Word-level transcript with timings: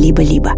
либо-либо. 0.00 0.54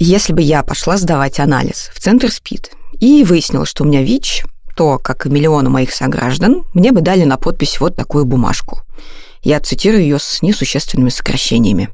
Если 0.00 0.32
бы 0.32 0.42
я 0.42 0.62
пошла 0.62 0.96
сдавать 0.96 1.38
анализ 1.38 1.90
в 1.94 2.00
центр 2.00 2.30
СПИД 2.30 2.70
и 2.98 3.22
выяснила, 3.22 3.64
что 3.64 3.84
у 3.84 3.86
меня 3.86 4.02
ВИЧ, 4.02 4.44
то, 4.76 4.98
как 4.98 5.26
и 5.26 5.30
миллионы 5.30 5.70
моих 5.70 5.92
сограждан, 5.92 6.64
мне 6.74 6.90
бы 6.90 7.00
дали 7.00 7.24
на 7.24 7.36
подпись 7.36 7.78
вот 7.80 7.94
такую 7.94 8.24
бумажку. 8.24 8.80
Я 9.42 9.60
цитирую 9.60 10.02
ее 10.02 10.18
с 10.18 10.42
несущественными 10.42 11.10
сокращениями. 11.10 11.90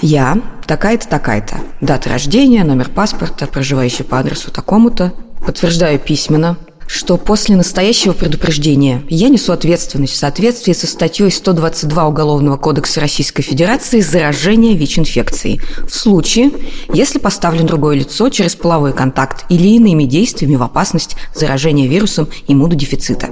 Я, 0.00 0.40
такая-то, 0.66 1.08
такая-то, 1.08 1.56
дата 1.80 2.08
рождения, 2.08 2.62
номер 2.62 2.88
паспорта, 2.88 3.46
проживающий 3.46 4.04
по 4.04 4.18
адресу 4.18 4.50
такому-то, 4.50 5.12
подтверждаю 5.44 5.98
письменно, 5.98 6.56
что 6.90 7.16
после 7.16 7.54
настоящего 7.54 8.12
предупреждения 8.12 9.04
я 9.08 9.28
несу 9.28 9.52
ответственность 9.52 10.14
в 10.14 10.16
соответствии 10.16 10.72
со 10.72 10.88
статьей 10.88 11.30
122 11.30 12.08
Уголовного 12.08 12.56
кодекса 12.56 13.00
Российской 13.00 13.42
Федерации 13.42 14.00
заражение 14.00 14.74
ВИЧ-инфекцией 14.74 15.60
в 15.86 15.94
случае, 15.94 16.50
если 16.92 17.20
поставлен 17.20 17.66
другое 17.66 17.94
лицо 17.94 18.28
через 18.28 18.56
половой 18.56 18.92
контакт 18.92 19.44
или 19.50 19.68
иными 19.68 20.02
действиями 20.02 20.56
в 20.56 20.64
опасность 20.64 21.14
заражения 21.32 21.86
вирусом 21.86 22.28
иммунодефицита. 22.48 23.28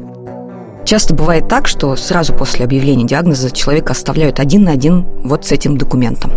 Часто 0.85 1.15
бывает 1.15 1.49
так, 1.49 1.67
что 1.67 1.97
сразу 1.97 2.35
после 2.35 2.65
объявления 2.65 3.07
диагноза 3.07 3.51
человека 3.51 3.91
оставляют 3.91 4.39
один 4.39 4.63
на 4.63 4.71
один 4.71 5.05
вот 5.25 5.47
с 5.47 5.51
этим 5.51 5.77
документом. 5.77 6.31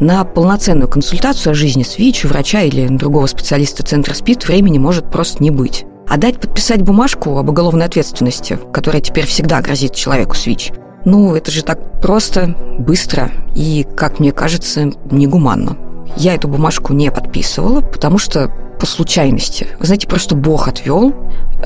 На 0.00 0.24
полноценную 0.24 0.88
консультацию 0.88 1.52
о 1.52 1.54
жизни 1.54 1.84
с 1.84 1.98
ВИЧ 1.98 2.24
у 2.24 2.28
врача 2.28 2.62
или 2.62 2.88
другого 2.88 3.26
специалиста 3.26 3.84
Центра 3.84 4.12
СПИД 4.12 4.48
времени 4.48 4.78
может 4.78 5.08
просто 5.08 5.40
не 5.40 5.52
быть. 5.52 5.86
А 6.12 6.18
дать 6.18 6.38
подписать 6.38 6.82
бумажку 6.82 7.38
об 7.38 7.48
уголовной 7.48 7.86
ответственности, 7.86 8.58
которая 8.70 9.00
теперь 9.00 9.24
всегда 9.24 9.62
грозит 9.62 9.94
человеку 9.94 10.34
с 10.34 10.44
ВИЧ, 10.44 10.72
ну, 11.06 11.34
это 11.34 11.50
же 11.50 11.62
так 11.64 12.02
просто, 12.02 12.54
быстро 12.78 13.30
и, 13.54 13.86
как 13.96 14.20
мне 14.20 14.30
кажется, 14.30 14.92
негуманно. 15.10 15.78
Я 16.18 16.34
эту 16.34 16.48
бумажку 16.48 16.92
не 16.92 17.10
подписывала, 17.10 17.80
потому 17.80 18.18
что 18.18 18.52
по 18.78 18.84
случайности. 18.84 19.68
Вы 19.78 19.86
знаете, 19.86 20.06
просто 20.06 20.34
Бог 20.34 20.68
отвел, 20.68 21.14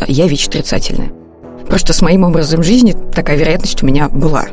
я 0.06 0.28
ВИЧ-отрицательная. 0.28 1.10
Просто 1.66 1.92
с 1.92 2.00
моим 2.00 2.22
образом 2.22 2.62
жизни 2.62 2.94
такая 3.12 3.36
вероятность 3.36 3.82
у 3.82 3.86
меня 3.86 4.08
была. 4.08 4.44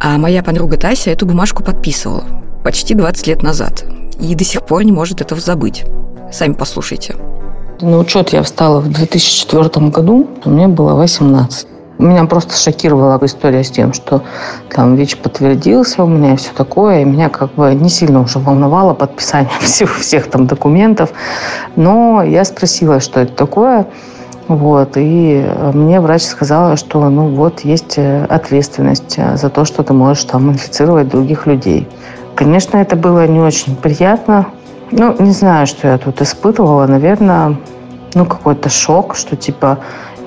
А 0.00 0.18
моя 0.18 0.42
подруга 0.42 0.78
Тася 0.78 1.12
эту 1.12 1.26
бумажку 1.26 1.62
подписывала 1.62 2.24
почти 2.64 2.94
20 2.94 3.28
лет 3.28 3.44
назад 3.44 3.84
и 4.18 4.34
до 4.34 4.42
сих 4.42 4.66
пор 4.66 4.82
не 4.82 4.90
может 4.90 5.20
этого 5.20 5.40
забыть. 5.40 5.84
Сами 6.32 6.54
послушайте. 6.54 7.14
На 7.82 7.98
учет 7.98 8.32
я 8.32 8.44
встала 8.44 8.78
в 8.78 8.88
2004 8.88 9.88
году, 9.88 10.28
мне 10.44 10.68
было 10.68 10.94
18. 10.94 11.66
Меня 11.98 12.24
просто 12.26 12.54
шокировала 12.54 13.18
история 13.22 13.64
с 13.64 13.72
тем, 13.72 13.92
что 13.92 14.22
там 14.70 14.94
ВИЧ 14.94 15.16
подтвердился 15.16 16.04
у 16.04 16.06
меня 16.06 16.34
и 16.34 16.36
все 16.36 16.50
такое. 16.56 17.00
И 17.00 17.04
меня 17.04 17.28
как 17.28 17.54
бы 17.54 17.74
не 17.74 17.88
сильно 17.88 18.20
уже 18.20 18.38
волновало 18.38 18.94
подписание 18.94 19.50
всех, 19.60 19.98
всех 19.98 20.30
там 20.30 20.46
документов. 20.46 21.10
Но 21.74 22.22
я 22.22 22.44
спросила, 22.44 23.00
что 23.00 23.18
это 23.18 23.32
такое. 23.32 23.88
Вот, 24.46 24.92
и 24.94 25.44
мне 25.74 26.00
врач 26.00 26.22
сказала, 26.22 26.76
что 26.76 27.08
ну 27.10 27.34
вот 27.34 27.60
есть 27.60 27.94
э, 27.96 28.24
ответственность 28.26 29.14
э, 29.16 29.36
за 29.36 29.48
то, 29.48 29.64
что 29.64 29.82
ты 29.82 29.92
можешь 29.92 30.24
там 30.24 30.50
инфицировать 30.50 31.08
других 31.08 31.46
людей. 31.46 31.88
Конечно, 32.36 32.76
это 32.76 32.94
было 32.96 33.26
не 33.26 33.40
очень 33.40 33.76
приятно, 33.76 34.46
ну, 34.92 35.16
не 35.18 35.32
знаю, 35.32 35.66
что 35.66 35.88
я 35.88 35.98
тут 35.98 36.20
испытывала. 36.20 36.86
Наверное, 36.86 37.56
ну, 38.14 38.26
какой-то 38.26 38.68
шок, 38.68 39.16
что, 39.16 39.36
типа, 39.36 39.78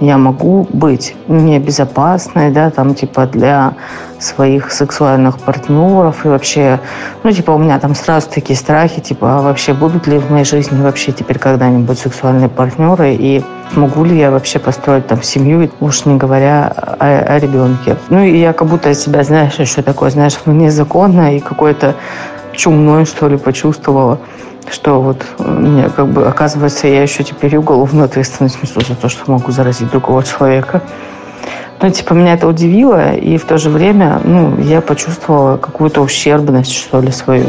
я 0.01 0.17
могу 0.17 0.67
быть 0.73 1.15
небезопасной, 1.27 2.51
да, 2.51 2.69
там, 2.69 2.95
типа, 2.95 3.27
для 3.27 3.75
своих 4.19 4.71
сексуальных 4.71 5.39
партнеров 5.39 6.25
и 6.25 6.29
вообще, 6.29 6.79
ну, 7.23 7.31
типа, 7.31 7.51
у 7.51 7.57
меня 7.57 7.79
там 7.79 7.95
сразу 7.95 8.27
такие 8.29 8.57
страхи, 8.57 9.01
типа, 9.01 9.37
а 9.37 9.41
вообще 9.41 9.73
будут 9.73 10.07
ли 10.07 10.17
в 10.17 10.31
моей 10.31 10.45
жизни 10.45 10.81
вообще 10.81 11.11
теперь 11.11 11.37
когда-нибудь 11.37 11.99
сексуальные 11.99 12.49
партнеры 12.49 13.13
и 13.13 13.43
могу 13.75 14.03
ли 14.03 14.17
я 14.17 14.31
вообще 14.31 14.59
построить 14.59 15.07
там 15.07 15.21
семью, 15.21 15.69
уж 15.79 16.05
не 16.05 16.17
говоря 16.17 16.67
о, 16.67 17.35
о 17.35 17.39
ребенке. 17.39 17.97
Ну, 18.09 18.23
и 18.23 18.37
я 18.37 18.53
как 18.53 18.67
будто 18.67 18.93
себя, 18.93 19.23
знаешь, 19.23 19.59
еще 19.59 19.81
такое, 19.81 20.09
знаешь, 20.09 20.37
незаконное 20.45 21.37
и 21.37 21.39
какое-то 21.39 21.95
чумное, 22.53 23.05
что 23.05 23.27
ли, 23.27 23.37
почувствовала 23.37 24.19
что 24.71 25.01
вот 25.01 25.25
мне 25.39 25.89
как 25.89 26.07
бы, 26.07 26.27
оказывается, 26.27 26.87
я 26.87 27.01
еще 27.01 27.23
теперь 27.23 27.55
и 27.55 27.57
уголовную 27.57 28.05
ответственность 28.05 28.61
несу 28.61 28.81
за 28.81 28.95
то, 28.95 29.09
что 29.09 29.31
могу 29.31 29.51
заразить 29.51 29.89
другого 29.89 30.23
человека. 30.23 30.81
Ну, 31.81 31.89
типа, 31.89 32.13
меня 32.13 32.33
это 32.33 32.47
удивило, 32.47 33.13
и 33.13 33.37
в 33.37 33.45
то 33.45 33.57
же 33.57 33.69
время, 33.69 34.21
ну, 34.23 34.57
я 34.59 34.81
почувствовала 34.81 35.57
какую-то 35.57 36.01
ущербность, 36.01 36.73
что 36.73 37.01
ли, 37.01 37.11
свою. 37.11 37.45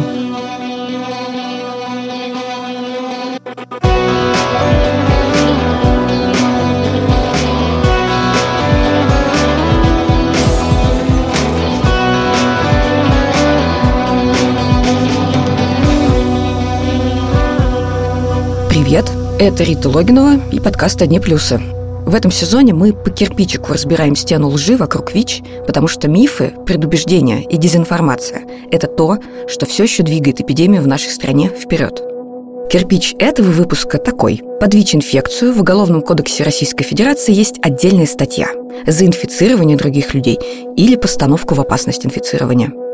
Это 19.38 19.64
Рита 19.64 19.90
Логинова 19.90 20.40
и 20.50 20.60
подкаст 20.60 21.02
«Одни 21.02 21.20
плюсы». 21.20 21.60
В 22.06 22.14
этом 22.14 22.30
сезоне 22.30 22.72
мы 22.72 22.92
по 22.92 23.10
кирпичику 23.10 23.72
разбираем 23.72 24.16
стену 24.16 24.48
лжи 24.48 24.76
вокруг 24.76 25.12
ВИЧ, 25.12 25.42
потому 25.66 25.88
что 25.88 26.08
мифы, 26.08 26.54
предубеждения 26.64 27.42
и 27.42 27.56
дезинформация– 27.56 28.42
это 28.70 28.86
то, 28.86 29.18
что 29.48 29.66
все 29.66 29.82
еще 29.82 30.02
двигает 30.02 30.40
эпидемию 30.40 30.82
в 30.82 30.86
нашей 30.86 31.10
стране 31.10 31.48
вперед. 31.50 32.02
Кирпич 32.70 33.14
этого 33.18 33.50
выпуска 33.50 33.98
такой. 33.98 34.40
Под 34.60 34.72
ВИЧ-инфекцию 34.74 35.52
в 35.52 35.60
Уголовном 35.60 36.00
кодексе 36.00 36.42
Российской 36.42 36.84
Федерации 36.84 37.34
есть 37.34 37.56
отдельная 37.60 38.06
статья 38.06 38.48
за 38.86 39.04
инфицирование 39.04 39.76
других 39.76 40.14
людей 40.14 40.38
или 40.76 40.96
постановку 40.96 41.54
в 41.54 41.60
опасность 41.60 42.06
инфицирования– 42.06 42.70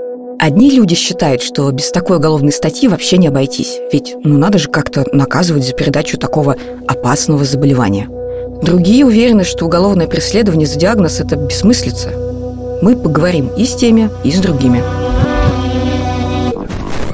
Одни 0.43 0.73
люди 0.73 0.97
считают, 0.97 1.41
что 1.41 1.71
без 1.71 1.93
такой 1.93 2.17
уголовной 2.17 2.51
статьи 2.51 2.89
вообще 2.89 3.17
не 3.17 3.29
обойтись, 3.29 3.79
ведь 3.93 4.17
ну 4.25 4.39
надо 4.39 4.59
же 4.59 4.69
как-то 4.69 5.07
наказывать 5.13 5.65
за 5.65 5.73
передачу 5.73 6.19
такого 6.19 6.57
опасного 6.89 7.45
заболевания. 7.45 8.09
Другие 8.61 9.07
уверены, 9.07 9.45
что 9.45 9.67
уголовное 9.67 10.09
преследование 10.09 10.67
за 10.67 10.81
диагноз– 10.81 11.21
это 11.21 11.37
бессмыслица. 11.37 12.09
Мы 12.83 12.97
поговорим 12.97 13.51
и 13.57 13.65
с 13.65 13.77
теми, 13.77 14.11
и 14.25 14.33
с 14.33 14.41
другими. 14.41 14.83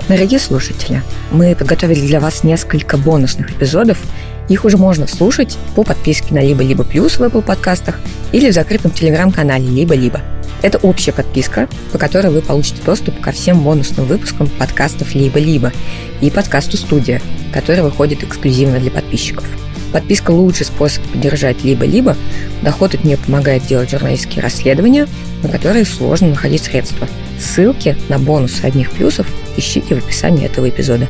Дорогие 0.09 0.41
слушатели, 0.41 1.03
мы 1.31 1.55
подготовили 1.55 2.01
для 2.01 2.21
вас 2.21 2.45
несколько 2.45 2.97
бонусных 2.97 3.51
эпизодов. 3.51 3.99
Их 4.49 4.65
уже 4.65 4.77
можно 4.77 5.07
слушать 5.07 5.59
по 5.75 5.83
подписке 5.83 6.35
на 6.35 6.41
«Либо-либо 6.41 6.85
плюс» 6.85 7.19
в 7.19 7.23
Apple 7.23 7.43
подкастах 7.43 8.01
или 8.33 8.51
в 8.51 8.55
закрытом 8.55 8.91
телеграм-канале 8.91 9.67
«Либо-либо». 9.67 10.23
Это 10.63 10.79
общая 10.79 11.13
подписка, 11.13 11.69
по 11.93 11.99
которой 11.99 12.33
вы 12.33 12.41
получите 12.41 12.83
доступ 12.85 13.21
ко 13.21 13.31
всем 13.31 13.63
бонусным 13.63 14.07
выпускам 14.07 14.49
подкастов 14.49 15.15
«Либо-либо» 15.15 15.73
и 16.21 16.31
подкасту 16.31 16.77
«Студия», 16.77 17.23
который 17.53 17.83
выходит 17.83 18.25
эксклюзивно 18.25 18.81
для 18.81 18.91
подписчиков. 18.91 19.45
Подписка– 19.93 20.31
лучший 20.33 20.67
способ 20.67 21.03
поддержать 21.05 21.63
«Либо-либо». 21.63 22.17
Доход 22.63 22.95
от 22.95 23.05
нее 23.05 23.17
помогает 23.19 23.67
делать 23.67 23.91
журналистские 23.91 24.43
расследования, 24.43 25.07
на 25.43 25.49
которые 25.49 25.85
сложно 25.85 26.29
находить 26.29 26.65
средства. 26.65 27.07
Ссылки 27.39 27.97
на 28.09 28.19
бонусы 28.19 28.65
одних 28.65 28.91
плюсов 28.91 29.27
ищите 29.57 29.95
в 29.95 29.99
описании 30.05 30.45
этого 30.45 30.69
эпизода. 30.69 31.09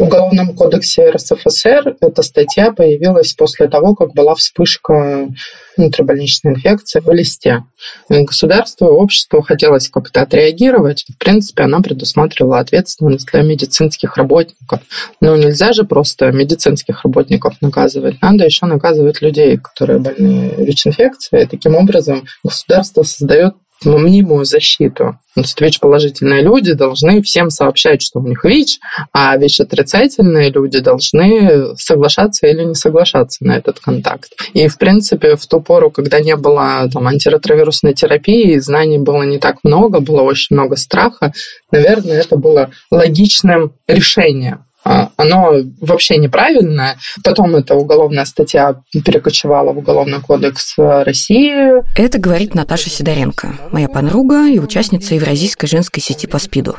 Уголовном 0.00 0.54
кодексе 0.54 1.10
РСФСР 1.10 1.96
эта 2.00 2.22
статья 2.22 2.72
появилась 2.72 3.34
после 3.34 3.68
того, 3.68 3.94
как 3.94 4.14
была 4.14 4.34
вспышка 4.34 5.28
внутрибольничной 5.76 6.52
инфекции 6.52 7.00
в 7.00 7.12
листе. 7.12 7.64
Государство, 8.08 8.86
общество 8.86 9.42
хотелось 9.42 9.90
как-то 9.90 10.22
отреагировать. 10.22 11.04
В 11.08 11.18
принципе, 11.18 11.64
она 11.64 11.80
предусматривала 11.80 12.60
ответственность 12.60 13.28
для 13.30 13.42
медицинских 13.42 14.16
работников. 14.16 14.80
Но 15.20 15.36
нельзя 15.36 15.72
же 15.74 15.84
просто 15.84 16.32
медицинских 16.32 17.04
работников 17.04 17.60
наказывать. 17.60 18.22
Надо 18.22 18.44
еще 18.44 18.64
наказывать 18.64 19.20
людей, 19.20 19.58
которые 19.58 19.98
больны 19.98 20.54
ВИЧ-инфекцией. 20.56 21.46
Таким 21.46 21.74
образом, 21.74 22.24
государство 22.42 23.02
создает 23.02 23.54
мнимую 23.84 24.44
защиту. 24.44 25.18
То 25.34 25.42
есть 25.42 25.60
ВИЧ-положительные 25.60 26.42
люди 26.42 26.72
должны 26.72 27.22
всем 27.22 27.50
сообщать, 27.50 28.02
что 28.02 28.18
у 28.18 28.26
них 28.26 28.44
ВИЧ, 28.44 28.80
а 29.12 29.36
ВИЧ-отрицательные 29.36 30.50
люди 30.50 30.80
должны 30.80 31.76
соглашаться 31.76 32.46
или 32.46 32.64
не 32.64 32.74
соглашаться 32.74 33.44
на 33.44 33.56
этот 33.56 33.80
контакт. 33.80 34.32
И, 34.54 34.66
в 34.68 34.76
принципе, 34.76 35.36
в 35.36 35.46
ту 35.46 35.60
пору, 35.60 35.90
когда 35.90 36.20
не 36.20 36.36
было 36.36 36.88
там, 36.92 37.06
антиретровирусной 37.06 37.94
терапии, 37.94 38.58
знаний 38.58 38.98
было 38.98 39.22
не 39.22 39.38
так 39.38 39.58
много, 39.62 40.00
было 40.00 40.22
очень 40.22 40.56
много 40.56 40.76
страха, 40.76 41.32
наверное, 41.70 42.20
это 42.20 42.36
было 42.36 42.70
логичным 42.90 43.72
решением 43.86 44.64
оно 44.84 45.52
вообще 45.80 46.16
неправильное. 46.16 46.96
Потом 47.22 47.54
эта 47.56 47.74
уголовная 47.74 48.24
статья 48.24 48.76
перекочевала 48.92 49.72
в 49.72 49.78
Уголовный 49.78 50.20
кодекс 50.20 50.74
России. 50.76 51.82
Это 51.98 52.18
говорит 52.18 52.54
Наташа 52.54 52.90
Сидоренко, 52.90 53.54
моя 53.72 53.88
подруга 53.88 54.46
и 54.48 54.58
участница 54.58 55.14
Евразийской 55.14 55.68
женской 55.68 56.02
сети 56.02 56.26
по 56.26 56.38
СПИДу. 56.38 56.76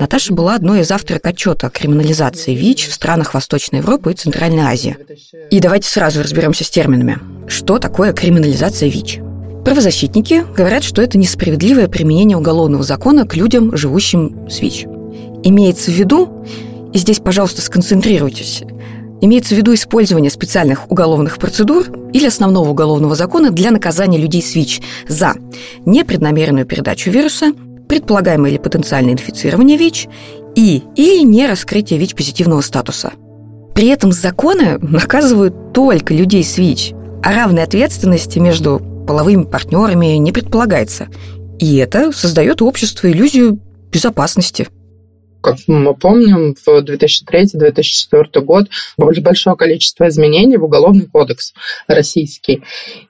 Наташа 0.00 0.32
была 0.32 0.54
одной 0.54 0.80
из 0.80 0.90
авторок 0.90 1.26
отчета 1.26 1.66
о 1.66 1.70
криминализации 1.70 2.54
ВИЧ 2.54 2.88
в 2.88 2.94
странах 2.94 3.34
Восточной 3.34 3.78
Европы 3.78 4.12
и 4.12 4.14
Центральной 4.14 4.62
Азии. 4.62 4.96
И 5.50 5.60
давайте 5.60 5.88
сразу 5.88 6.22
разберемся 6.22 6.64
с 6.64 6.70
терминами. 6.70 7.18
Что 7.46 7.78
такое 7.78 8.12
криминализация 8.12 8.88
ВИЧ? 8.88 9.20
Правозащитники 9.64 10.44
говорят, 10.54 10.84
что 10.84 11.00
это 11.00 11.16
несправедливое 11.18 11.88
применение 11.88 12.36
уголовного 12.36 12.82
закона 12.82 13.26
к 13.26 13.34
людям, 13.34 13.76
живущим 13.76 14.48
с 14.48 14.60
ВИЧ. 14.60 14.84
Имеется 15.42 15.90
в 15.90 15.94
виду, 15.94 16.44
и 16.94 16.98
здесь, 16.98 17.18
пожалуйста, 17.18 17.60
сконцентрируйтесь, 17.60 18.62
имеется 19.20 19.54
в 19.54 19.58
виду 19.58 19.74
использование 19.74 20.30
специальных 20.30 20.90
уголовных 20.90 21.38
процедур 21.38 21.86
или 22.12 22.26
основного 22.26 22.70
уголовного 22.70 23.16
закона 23.16 23.50
для 23.50 23.72
наказания 23.72 24.16
людей 24.16 24.40
с 24.40 24.54
ВИЧ 24.54 24.80
за 25.08 25.34
непреднамеренную 25.84 26.66
передачу 26.66 27.10
вируса, 27.10 27.52
предполагаемое 27.88 28.52
или 28.52 28.58
потенциальное 28.58 29.12
инфицирование 29.12 29.76
ВИЧ 29.76 30.06
и 30.54 30.84
или 30.94 31.24
не 31.24 31.48
раскрытие 31.48 31.98
ВИЧ-позитивного 31.98 32.60
статуса. 32.60 33.12
При 33.74 33.88
этом 33.88 34.12
законы 34.12 34.78
наказывают 34.78 35.72
только 35.72 36.14
людей 36.14 36.44
с 36.44 36.58
ВИЧ, 36.58 36.92
а 37.24 37.32
равной 37.32 37.64
ответственности 37.64 38.38
между 38.38 38.80
половыми 39.08 39.42
партнерами 39.42 40.14
не 40.14 40.30
предполагается. 40.30 41.08
И 41.58 41.76
это 41.76 42.12
создает 42.12 42.62
обществу 42.62 43.08
иллюзию 43.08 43.58
безопасности– 43.90 44.68
как 45.44 45.58
мы 45.66 45.94
помним, 45.94 46.54
в 46.54 46.68
2003-2004 46.68 48.40
год 48.40 48.68
было 48.96 49.12
большое 49.20 49.56
количество 49.56 50.08
изменений 50.08 50.56
в 50.56 50.64
Уголовный 50.64 51.06
кодекс 51.06 51.52
российский. 51.86 52.62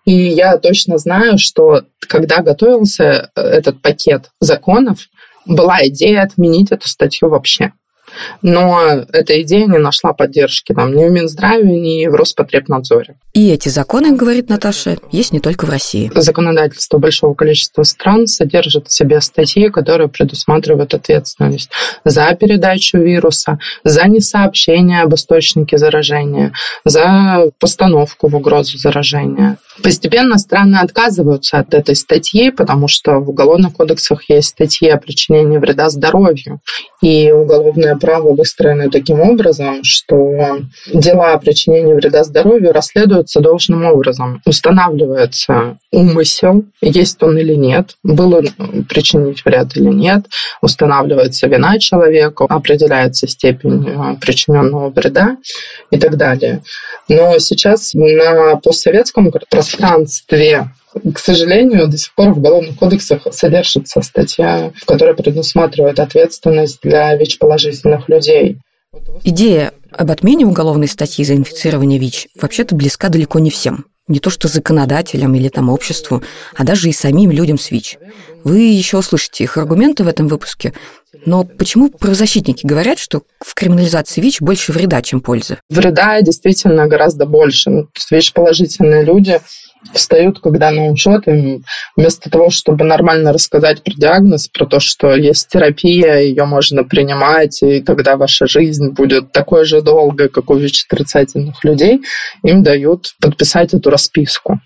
И 0.04 0.12
я 0.12 0.58
точно 0.58 0.98
знаю, 0.98 1.38
что 1.38 1.82
когда 2.00 2.42
готовился 2.42 3.30
этот 3.36 3.80
пакет 3.80 4.30
законов, 4.40 5.08
была 5.46 5.86
идея 5.86 6.22
отменить 6.22 6.72
эту 6.72 6.88
статью 6.88 7.28
вообще. 7.28 7.72
Но 8.42 8.80
эта 9.12 9.40
идея 9.42 9.66
не 9.66 9.78
нашла 9.78 10.12
поддержки 10.12 10.72
там, 10.72 10.94
ни 10.94 11.04
в 11.06 11.10
Минздраве, 11.10 11.64
ни 11.64 12.06
в 12.06 12.14
Роспотребнадзоре. 12.14 13.16
И 13.32 13.50
эти 13.50 13.68
законы, 13.68 14.16
говорит 14.16 14.48
Наташа, 14.48 14.96
есть 15.10 15.32
не 15.32 15.40
только 15.40 15.66
в 15.66 15.70
России. 15.70 16.10
Законодательство 16.14 16.98
большого 16.98 17.34
количества 17.34 17.82
стран 17.82 18.26
содержит 18.26 18.88
в 18.88 18.92
себе 18.92 19.20
статьи, 19.20 19.68
которые 19.70 20.08
предусматривают 20.08 20.94
ответственность 20.94 21.70
за 22.04 22.32
передачу 22.34 22.98
вируса, 22.98 23.58
за 23.82 24.06
несообщение 24.08 25.02
об 25.02 25.14
источнике 25.14 25.78
заражения, 25.78 26.52
за 26.84 27.50
постановку 27.58 28.28
в 28.28 28.36
угрозу 28.36 28.78
заражения. 28.78 29.58
Постепенно 29.82 30.38
страны 30.38 30.76
отказываются 30.76 31.58
от 31.58 31.74
этой 31.74 31.96
статьи, 31.96 32.50
потому 32.50 32.86
что 32.86 33.18
в 33.18 33.30
уголовных 33.30 33.72
кодексах 33.72 34.28
есть 34.28 34.50
статьи 34.50 34.88
о 34.88 34.98
причинении 34.98 35.58
вреда 35.58 35.88
здоровью. 35.88 36.60
И 37.02 37.32
уголовное 37.32 37.96
право 38.04 38.34
выстроено 38.34 38.90
таким 38.90 39.20
образом, 39.20 39.82
что 39.82 40.58
дела 40.92 41.32
о 41.32 41.38
причинении 41.38 41.94
вреда 41.94 42.22
здоровью 42.22 42.72
расследуются 42.72 43.40
должным 43.40 43.86
образом. 43.86 44.42
Устанавливается 44.44 45.78
умысел, 45.90 46.66
есть 46.82 47.22
он 47.22 47.38
или 47.38 47.54
нет, 47.54 47.96
было 48.02 48.42
причинить 48.90 49.42
вред 49.46 49.74
или 49.76 49.88
нет, 49.88 50.26
устанавливается 50.60 51.46
вина 51.46 51.78
человека, 51.78 52.44
определяется 52.46 53.26
степень 53.26 53.88
э, 53.88 54.16
причиненного 54.20 54.90
вреда 54.90 55.38
и 55.90 55.98
так 55.98 56.18
далее. 56.18 56.62
Но 57.08 57.38
сейчас 57.38 57.94
на 57.94 58.56
постсоветском 58.56 59.32
пространстве 59.48 60.68
к 61.14 61.18
сожалению, 61.18 61.88
до 61.88 61.96
сих 61.96 62.14
пор 62.14 62.32
в 62.32 62.38
уголовных 62.38 62.76
кодексах 62.76 63.26
содержится 63.32 64.00
статья, 64.02 64.72
в 64.76 64.84
которой 64.84 65.14
предусматривает 65.14 65.98
ответственность 65.98 66.78
для 66.82 67.14
ВИЧ-положительных 67.16 68.08
людей. 68.08 68.58
Идея 69.24 69.72
об 69.90 70.10
отмене 70.10 70.46
уголовной 70.46 70.88
статьи 70.88 71.24
за 71.24 71.34
инфицирование 71.34 71.98
ВИЧ 71.98 72.28
вообще-то 72.40 72.74
близка 72.74 73.08
далеко 73.08 73.38
не 73.38 73.50
всем. 73.50 73.86
Не 74.06 74.20
то 74.20 74.28
что 74.28 74.48
законодателям 74.48 75.34
или 75.34 75.48
там 75.48 75.70
обществу, 75.70 76.22
а 76.54 76.64
даже 76.64 76.90
и 76.90 76.92
самим 76.92 77.30
людям 77.30 77.58
с 77.58 77.70
ВИЧ. 77.70 77.98
Вы 78.44 78.60
еще 78.60 78.98
услышите 78.98 79.44
их 79.44 79.56
аргументы 79.56 80.04
в 80.04 80.08
этом 80.08 80.28
выпуске. 80.28 80.74
Но 81.24 81.44
почему 81.44 81.88
правозащитники 81.88 82.66
говорят, 82.66 82.98
что 82.98 83.22
в 83.40 83.54
криминализации 83.54 84.20
ВИЧ 84.20 84.42
больше 84.42 84.72
вреда, 84.72 85.00
чем 85.00 85.22
пользы? 85.22 85.58
Вреда 85.70 86.20
действительно 86.20 86.86
гораздо 86.86 87.24
больше. 87.24 87.86
ВИЧ-положительные 88.10 89.04
люди 89.04 89.40
встают, 89.92 90.40
когда 90.40 90.70
на 90.70 90.86
учет, 90.86 91.28
и 91.28 91.62
вместо 91.96 92.30
того, 92.30 92.50
чтобы 92.50 92.84
нормально 92.84 93.32
рассказать 93.32 93.82
про 93.82 93.94
диагноз, 93.94 94.48
про 94.48 94.66
то, 94.66 94.80
что 94.80 95.14
есть 95.14 95.48
терапия, 95.48 96.18
ее 96.18 96.44
можно 96.44 96.84
принимать, 96.84 97.62
и 97.62 97.80
тогда 97.80 98.16
ваша 98.16 98.46
жизнь 98.46 98.90
будет 98.90 99.32
такой 99.32 99.64
же 99.64 99.82
долгой, 99.82 100.28
как 100.28 100.50
у 100.50 100.54
ВИЧ-отрицательных 100.54 101.62
людей, 101.64 102.02
им 102.42 102.62
дают 102.62 103.14
подписать 103.20 103.74
эту 103.74 103.90
расписку. 103.90 104.60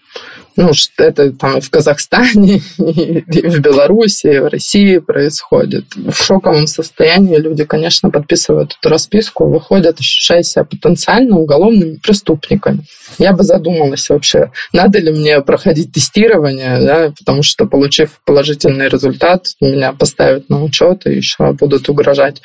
Ну, 0.58 0.72
это 0.96 1.30
там 1.30 1.58
и 1.58 1.60
в 1.60 1.70
Казахстане, 1.70 2.60
и 2.78 3.20
в 3.48 3.60
Беларуси, 3.60 4.26
и 4.26 4.38
в 4.40 4.48
России 4.48 4.98
происходит. 4.98 5.84
В 5.94 6.12
шоковом 6.12 6.66
состоянии 6.66 7.36
люди, 7.36 7.62
конечно, 7.62 8.10
подписывают 8.10 8.76
эту 8.76 8.88
расписку, 8.88 9.48
выходят, 9.48 10.00
ощущая 10.00 10.42
себя 10.42 10.64
потенциально 10.64 11.38
уголовными 11.38 11.98
преступниками. 12.02 12.80
Я 13.18 13.34
бы 13.34 13.44
задумалась 13.44 14.10
вообще, 14.10 14.50
надо 14.72 14.98
ли 14.98 15.12
мне 15.12 15.40
проходить 15.42 15.92
тестирование, 15.92 16.80
да, 16.80 17.12
потому 17.16 17.44
что, 17.44 17.66
получив 17.66 18.20
положительный 18.24 18.88
результат, 18.88 19.46
меня 19.60 19.92
поставят 19.92 20.48
на 20.48 20.64
учет 20.64 21.06
и 21.06 21.14
еще 21.14 21.52
будут 21.52 21.88
угрожать 21.88 22.42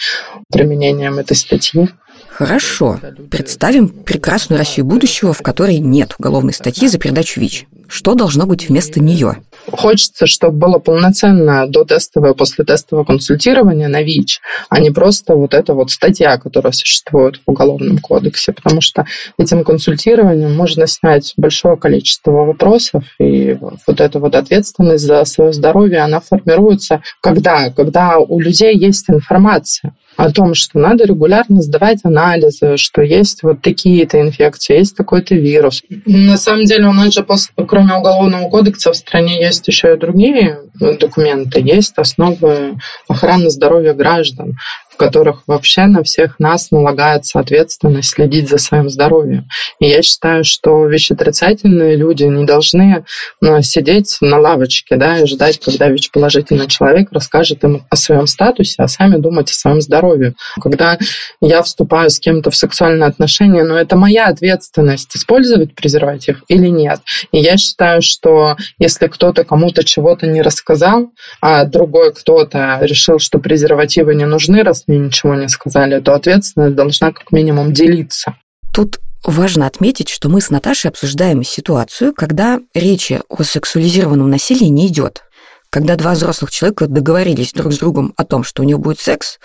применением 0.52 1.18
этой 1.18 1.36
статьи. 1.36 1.90
Хорошо. 2.30 3.00
Представим 3.32 3.90
прекрасную 3.90 4.60
Россию 4.60 4.86
будущего, 4.86 5.34
в 5.34 5.42
которой 5.42 5.80
нет 5.80 6.14
уголовной 6.20 6.54
статьи 6.54 6.88
за 6.88 7.00
передачу 7.00 7.40
ВИЧ. 7.40 7.66
Что 7.88 8.16
должно 8.16 8.46
быть 8.46 8.70
вместо 8.70 9.00
нее? 9.00 9.38
Хочется, 9.72 10.26
чтобы 10.28 10.58
было 10.58 10.80
полноценное 10.80 11.68
до-тестовое, 11.68 12.34
после-тестовое 12.34 13.06
консультирование 13.06 13.88
на 13.88 14.02
ВИЧ, 14.02 14.42
а 14.70 14.80
не 14.80 14.92
просто 14.92 15.36
вот 15.36 15.54
эта 15.54 15.74
вот 15.74 15.92
статья, 15.92 16.38
которая 16.38 16.74
существует 16.74 17.38
в 17.38 17.52
Уголовном 17.52 18.00
кодексе, 18.00 18.52
потому 18.52 18.82
что 18.82 19.06
этим 19.38 19.64
консультированием 19.64 20.54
можно 20.54 20.88
снять 20.88 21.34
большое 21.38 21.78
количество 21.78 22.32
вопросов, 22.32 23.04
и 23.20 23.58
вот 23.88 24.02
эта 24.02 24.20
вот 24.20 24.36
ответственность 24.36 25.06
за 25.06 25.24
свое 25.26 25.54
здоровье, 25.54 26.00
она 26.00 26.20
формируется 26.20 27.02
когда? 27.22 27.70
Когда 27.70 28.18
у 28.18 28.40
людей 28.40 28.76
есть 28.78 29.10
информация 29.10 29.96
о 30.16 30.32
том, 30.32 30.54
что 30.54 30.80
надо 30.80 31.06
регулярно 31.06 31.62
сдавать 31.62 32.00
анализы, 32.04 32.78
что 32.78 33.02
есть 33.02 33.44
вот 33.44 33.62
такие-то 33.62 34.20
инфекции, 34.22 34.78
есть 34.78 34.96
такой-то 34.96 35.36
вирус. 35.36 35.84
На 36.06 36.38
самом 36.38 36.66
деле 36.66 36.88
у 36.88 36.94
нас 36.94 37.14
же, 37.14 37.26
кроме 37.68 37.96
Уголовного 37.96 38.50
кодекса, 38.50 38.92
в 38.92 38.96
стране 38.96 39.42
есть 39.42 39.68
еще 39.68 39.94
и 39.94 40.00
другие 40.00 40.60
документы. 40.74 41.60
Есть 41.60 41.98
основы 41.98 42.78
охраны 43.08 43.50
здоровья 43.50 43.94
граждан 43.94 44.58
в 44.94 44.98
которых 44.98 45.44
вообще 45.48 45.86
на 45.86 46.04
всех 46.04 46.40
нас 46.40 46.70
налагается 46.70 47.40
ответственность 47.40 48.10
следить 48.10 48.48
за 48.48 48.60
своим 48.60 48.90
здоровьем. 48.90 49.48
И 49.80 49.88
я 49.88 50.04
считаю, 50.04 50.44
что 50.44 50.86
вещеотрицательные 50.86 51.96
люди 51.96 52.24
не 52.24 52.46
должны 52.46 53.04
ну, 53.42 53.62
сидеть 53.64 54.18
на 54.22 54.40
лавочке 54.40 54.96
да, 54.96 55.20
и 55.20 55.26
ждать, 55.26 55.60
когда 55.60 55.90
ВИЧ-положительный 55.90 56.68
человек 56.68 57.12
расскажет 57.12 57.64
им 57.64 57.86
о 57.90 57.96
своем 57.96 58.28
статусе, 58.28 58.84
а 58.84 58.88
сами 58.88 59.18
думать 59.18 59.50
о 59.50 59.54
своем 59.54 59.82
здоровье. 59.82 60.36
Когда 60.62 61.00
я 61.42 61.64
вступаю 61.64 62.12
с 62.12 62.20
кем-то 62.20 62.52
в 62.52 62.56
сексуальные 62.56 63.08
отношения, 63.08 63.64
но 63.64 63.74
ну, 63.74 63.80
это 63.80 63.96
моя 63.96 64.28
ответственность, 64.28 65.16
использовать 65.16 65.74
презерватив 65.74 66.44
или 66.48 66.68
нет. 66.68 67.00
И 67.32 67.40
я 67.40 67.58
считаю, 67.58 68.04
что 68.04 68.58
если 68.78 69.08
кто-то 69.08 69.44
кому-то 69.44 69.84
чего-то 69.84 70.28
не 70.28 70.44
рассказал, 70.44 71.12
а 71.42 71.66
другой 71.66 72.14
кто-то 72.14 72.78
решил, 72.82 73.18
что 73.18 73.40
презервативы 73.40 74.14
не 74.14 74.26
нужны, 74.26 74.62
мне 74.88 74.98
ничего 75.00 75.36
не 75.36 75.48
сказали, 75.50 76.00
то 76.00 76.14
ответственность 76.14 76.76
должна 76.76 77.12
как 77.12 77.32
минимум 77.32 77.74
делиться. 77.74 78.36
Тут 78.74 79.00
важно 79.24 79.68
отметить, 79.68 80.10
что 80.10 80.30
мы 80.30 80.42
с 80.42 80.50
Наташей 80.50 80.90
обсуждаем 80.90 81.44
ситуацию, 81.44 82.14
когда 82.14 82.60
речи 82.74 83.22
о 83.30 83.44
сексуализированном 83.44 84.30
насилии 84.30 84.66
не 84.66 84.88
идет. 84.88 85.24
Когда 85.70 85.96
два 85.96 86.14
взрослых 86.14 86.52
человека 86.52 86.88
договорились 86.88 87.54
друг 87.54 87.74
с 87.74 87.80
другом 87.80 88.14
о 88.18 88.26
том, 88.26 88.44
что 88.44 88.62
у 88.62 88.66
них 88.66 88.80
будет 88.80 89.00
секс, 89.00 89.40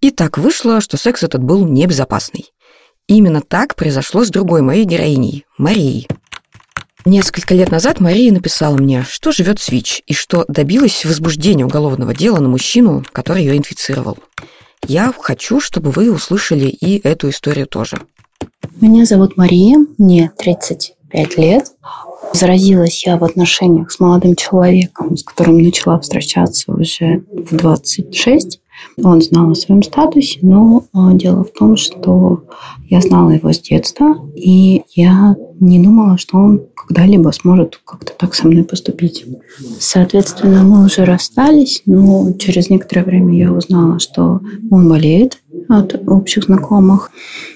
и 0.00 0.10
так 0.10 0.38
вышло, 0.38 0.80
что 0.80 0.96
секс 0.96 1.22
этот 1.22 1.42
был 1.42 1.66
небезопасный. 1.66 2.46
Именно 3.06 3.42
так 3.42 3.74
произошло 3.74 4.24
с 4.24 4.30
другой 4.30 4.62
моей 4.62 4.84
героиней, 4.84 5.44
Марией. 5.58 6.08
Несколько 7.06 7.54
лет 7.54 7.70
назад 7.70 8.00
Мария 8.00 8.32
написала 8.32 8.78
мне, 8.78 9.04
что 9.06 9.30
живет 9.30 9.60
с 9.60 9.68
ВИЧ 9.68 10.02
и 10.06 10.14
что 10.14 10.46
добилась 10.48 11.04
возбуждения 11.04 11.66
уголовного 11.66 12.14
дела 12.14 12.38
на 12.38 12.48
мужчину, 12.48 13.04
который 13.12 13.42
ее 13.42 13.58
инфицировал. 13.58 14.16
Я 14.88 15.12
хочу, 15.18 15.60
чтобы 15.60 15.90
вы 15.90 16.12
услышали 16.12 16.66
и 16.66 17.00
эту 17.06 17.30
историю 17.30 17.66
тоже. 17.66 17.98
Меня 18.80 19.04
зовут 19.04 19.36
Мария, 19.36 19.78
мне 19.98 20.30
35 20.38 21.38
лет. 21.38 21.66
Заразилась 22.32 23.06
я 23.06 23.16
в 23.16 23.24
отношениях 23.24 23.92
с 23.92 24.00
молодым 24.00 24.34
человеком, 24.34 25.16
с 25.16 25.22
которым 25.22 25.58
начала 25.58 26.00
встречаться 26.00 26.72
уже 26.72 27.24
в 27.28 27.54
26. 27.56 28.60
Он 29.02 29.20
знал 29.20 29.50
о 29.50 29.54
своем 29.54 29.82
статусе, 29.82 30.38
но 30.42 30.84
а, 30.92 31.12
дело 31.12 31.44
в 31.44 31.52
том, 31.52 31.76
что 31.76 32.44
я 32.88 33.00
знала 33.00 33.30
его 33.30 33.52
с 33.52 33.60
детства, 33.60 34.16
и 34.34 34.82
я 34.94 35.36
не 35.60 35.82
думала, 35.82 36.18
что 36.18 36.36
он 36.36 36.62
когда-либо 36.74 37.30
сможет 37.30 37.80
как-то 37.84 38.12
так 38.16 38.34
со 38.34 38.46
мной 38.46 38.64
поступить. 38.64 39.24
Соответственно, 39.78 40.62
мы 40.62 40.84
уже 40.84 41.04
расстались, 41.04 41.82
но 41.86 42.32
через 42.38 42.70
некоторое 42.70 43.04
время 43.04 43.34
я 43.36 43.52
узнала, 43.52 43.98
что 43.98 44.40
он 44.70 44.88
болеет 44.88 45.38
от 45.68 45.94
общих 46.08 46.44
знакомых. 46.44 47.10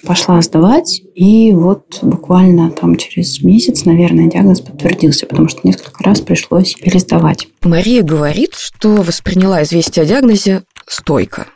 Пошла 0.06 0.40
сдавать, 0.40 1.02
и 1.14 1.52
вот 1.52 1.98
буквально 2.02 2.70
там 2.70 2.96
через 2.96 3.42
месяц, 3.42 3.84
наверное, 3.84 4.30
диагноз 4.30 4.60
подтвердился, 4.60 5.26
потому 5.26 5.48
что 5.48 5.60
несколько 5.64 6.02
раз 6.04 6.20
пришлось 6.20 6.74
пересдавать. 6.74 7.48
Мария 7.62 8.02
говорит, 8.02 8.54
что 8.54 9.02
восприняла 9.02 9.62
известие 9.64 10.04
о 10.04 10.06
диагнозе 10.06 10.62
стойко. 10.88 11.46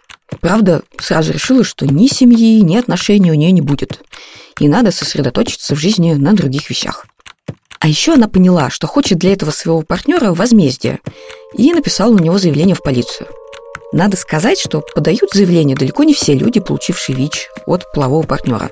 Правда, 0.41 0.83
сразу 0.99 1.33
решила, 1.33 1.65
что 1.65 1.87
ни 1.87 2.07
семьи, 2.07 2.61
ни 2.61 2.77
отношений 2.77 3.31
у 3.31 3.35
нее 3.35 3.53
не 3.53 3.61
будет. 3.61 4.01
И 4.59 4.69
надо 4.69 4.91
сосредоточиться 4.91 5.75
в 5.75 5.79
жизни 5.79 6.15
на 6.15 6.33
других 6.33 6.71
вещах. 6.71 7.07
А 7.81 7.89
еще 7.89 8.15
она 8.15 8.29
поняла, 8.29 8.71
что 8.71 8.87
хочет 8.87 9.19
для 9.19 9.33
этого 9.33 9.51
своего 9.51 9.83
партнера 9.83 10.33
возмездия, 10.33 11.01
и 11.57 11.73
написала 11.73 12.13
на 12.13 12.21
него 12.21 12.39
заявление 12.39 12.77
в 12.77 12.83
полицию– 12.83 13.29
надо 13.93 14.17
сказать, 14.17 14.59
что 14.59 14.81
подают 14.95 15.33
заявление 15.35 15.77
далеко 15.77 16.03
не 16.05 16.15
все 16.15 16.33
люди, 16.33 16.61
получившие 16.61 17.15
ВИЧ 17.15 17.49
от 17.67 17.93
полового 17.93 18.27
партнера. 18.27 18.71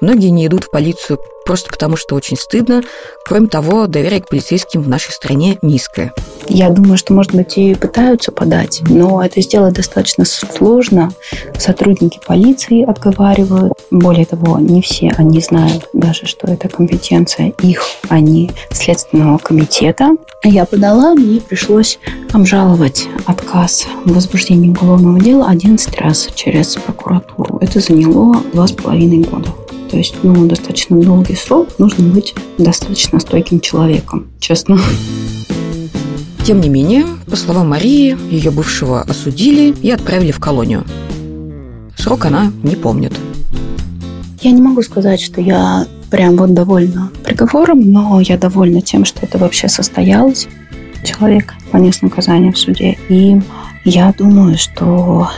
Многие 0.00 0.28
не 0.28 0.46
идут 0.46 0.64
в 0.64 0.70
полицию 0.70 1.18
просто 1.44 1.70
потому, 1.70 1.96
что 1.96 2.14
очень 2.14 2.36
стыдно. 2.36 2.82
Кроме 3.24 3.48
того, 3.48 3.86
доверие 3.86 4.20
к 4.20 4.28
полицейским 4.28 4.82
в 4.82 4.88
нашей 4.88 5.12
стране 5.12 5.58
низкое. 5.62 6.12
Я 6.48 6.70
думаю, 6.70 6.96
что, 6.96 7.14
может 7.14 7.34
быть, 7.34 7.56
и 7.58 7.74
пытаются 7.74 8.32
подать, 8.32 8.82
но 8.88 9.24
это 9.24 9.40
сделать 9.40 9.74
достаточно 9.74 10.24
сложно. 10.24 11.12
Сотрудники 11.58 12.20
полиции 12.26 12.84
отговаривают. 12.84 13.72
Более 13.90 14.26
того, 14.26 14.58
не 14.58 14.82
все 14.82 15.12
они 15.16 15.40
знают 15.40 15.88
даже, 15.92 16.26
что 16.26 16.48
это 16.48 16.68
компетенция 16.68 17.52
их, 17.62 17.84
а 18.08 18.20
не 18.20 18.50
Следственного 18.70 19.38
комитета. 19.38 20.10
Я 20.42 20.64
подала, 20.64 21.14
мне 21.14 21.40
пришлось 21.40 21.98
обжаловать 22.32 23.06
отказ 23.26 23.86
в 24.04 24.12
возбуждении 24.12 24.70
уголовного 24.70 25.20
дела 25.20 25.46
11 25.48 26.00
раз 26.00 26.28
через 26.34 26.74
прокуратуру. 26.76 27.58
Это 27.60 27.80
заняло 27.80 28.42
два 28.52 28.66
с 28.66 28.72
половиной 28.72 29.22
года. 29.22 29.48
То 29.90 29.96
есть, 29.96 30.14
ну, 30.22 30.46
достаточно 30.46 31.00
долгий 31.00 31.34
срок. 31.34 31.68
Нужно 31.78 32.04
быть 32.04 32.34
достаточно 32.58 33.18
стойким 33.18 33.60
человеком, 33.60 34.28
честно. 34.38 34.78
Тем 36.44 36.60
не 36.60 36.68
менее, 36.68 37.06
по 37.28 37.36
словам 37.36 37.70
Марии, 37.70 38.16
ее 38.30 38.50
бывшего 38.50 39.02
осудили 39.02 39.74
и 39.82 39.90
отправили 39.90 40.30
в 40.30 40.38
колонию. 40.38 40.84
Срок 41.96 42.24
она 42.24 42.52
не 42.62 42.76
помнит. 42.76 43.12
Я 44.40 44.52
не 44.52 44.62
могу 44.62 44.80
сказать, 44.82 45.20
что 45.20 45.40
я 45.40 45.86
прям 46.10 46.36
вот 46.36 46.54
довольна 46.54 47.10
приговором, 47.24 47.92
но 47.92 48.20
я 48.20 48.38
довольна 48.38 48.80
тем, 48.80 49.04
что 49.04 49.20
это 49.22 49.38
вообще 49.38 49.68
состоялось. 49.68 50.48
Человек 51.04 51.54
понес 51.70 52.00
наказание 52.00 52.52
в 52.52 52.58
суде. 52.58 52.96
И 53.08 53.40
я 53.84 54.14
думаю, 54.16 54.56
что, 54.56 55.28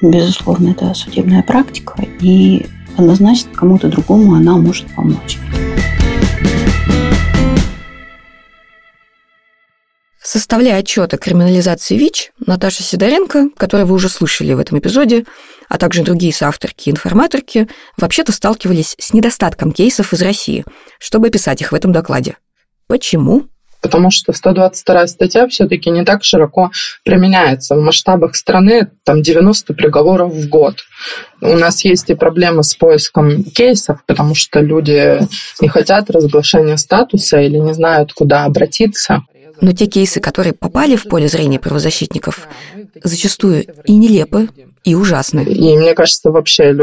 безусловно, 0.00 0.70
это 0.70 0.94
судебная 0.94 1.42
практика, 1.42 2.04
и 2.20 2.66
однозначно 2.98 3.50
кому-то 3.54 3.88
другому 3.88 4.34
она 4.34 4.56
может 4.56 4.86
помочь. 4.94 5.38
Составляя 10.20 10.80
отчет 10.80 11.14
о 11.14 11.16
криминализации 11.16 11.96
ВИЧ, 11.96 12.32
Наташа 12.44 12.82
Сидоренко, 12.82 13.48
которую 13.56 13.86
вы 13.86 13.94
уже 13.94 14.10
слышали 14.10 14.52
в 14.52 14.58
этом 14.58 14.78
эпизоде, 14.78 15.24
а 15.70 15.78
также 15.78 16.02
другие 16.02 16.34
соавторки 16.34 16.88
и 16.88 16.92
информаторки, 16.92 17.66
вообще-то 17.96 18.32
сталкивались 18.32 18.94
с 18.98 19.14
недостатком 19.14 19.72
кейсов 19.72 20.12
из 20.12 20.20
России, 20.20 20.66
чтобы 20.98 21.30
писать 21.30 21.62
их 21.62 21.72
в 21.72 21.74
этом 21.74 21.92
докладе. 21.92 22.36
Почему? 22.88 23.46
Потому 23.80 24.10
что 24.10 24.32
122 24.32 25.06
статья 25.06 25.46
все-таки 25.48 25.90
не 25.90 26.04
так 26.04 26.24
широко 26.24 26.70
применяется. 27.04 27.74
В 27.74 27.80
масштабах 27.80 28.34
страны 28.36 28.90
там 29.04 29.22
90 29.22 29.74
приговоров 29.74 30.32
в 30.32 30.48
год. 30.48 30.76
У 31.40 31.56
нас 31.56 31.84
есть 31.84 32.10
и 32.10 32.14
проблемы 32.14 32.62
с 32.62 32.74
поиском 32.74 33.44
кейсов, 33.44 34.04
потому 34.06 34.34
что 34.34 34.60
люди 34.60 35.20
не 35.60 35.68
хотят 35.68 36.10
разглашения 36.10 36.76
статуса 36.76 37.40
или 37.40 37.58
не 37.58 37.74
знают, 37.74 38.12
куда 38.12 38.44
обратиться. 38.44 39.22
Но 39.60 39.72
те 39.72 39.86
кейсы, 39.86 40.20
которые 40.20 40.52
попали 40.52 40.94
в 40.96 41.04
поле 41.04 41.28
зрения 41.28 41.58
правозащитников, 41.58 42.46
зачастую 43.02 43.64
и 43.84 43.96
нелепы, 43.96 44.48
и 44.84 44.94
ужасны. 44.94 45.40
И 45.40 45.76
мне 45.76 45.94
кажется, 45.94 46.30
вообще 46.30 46.76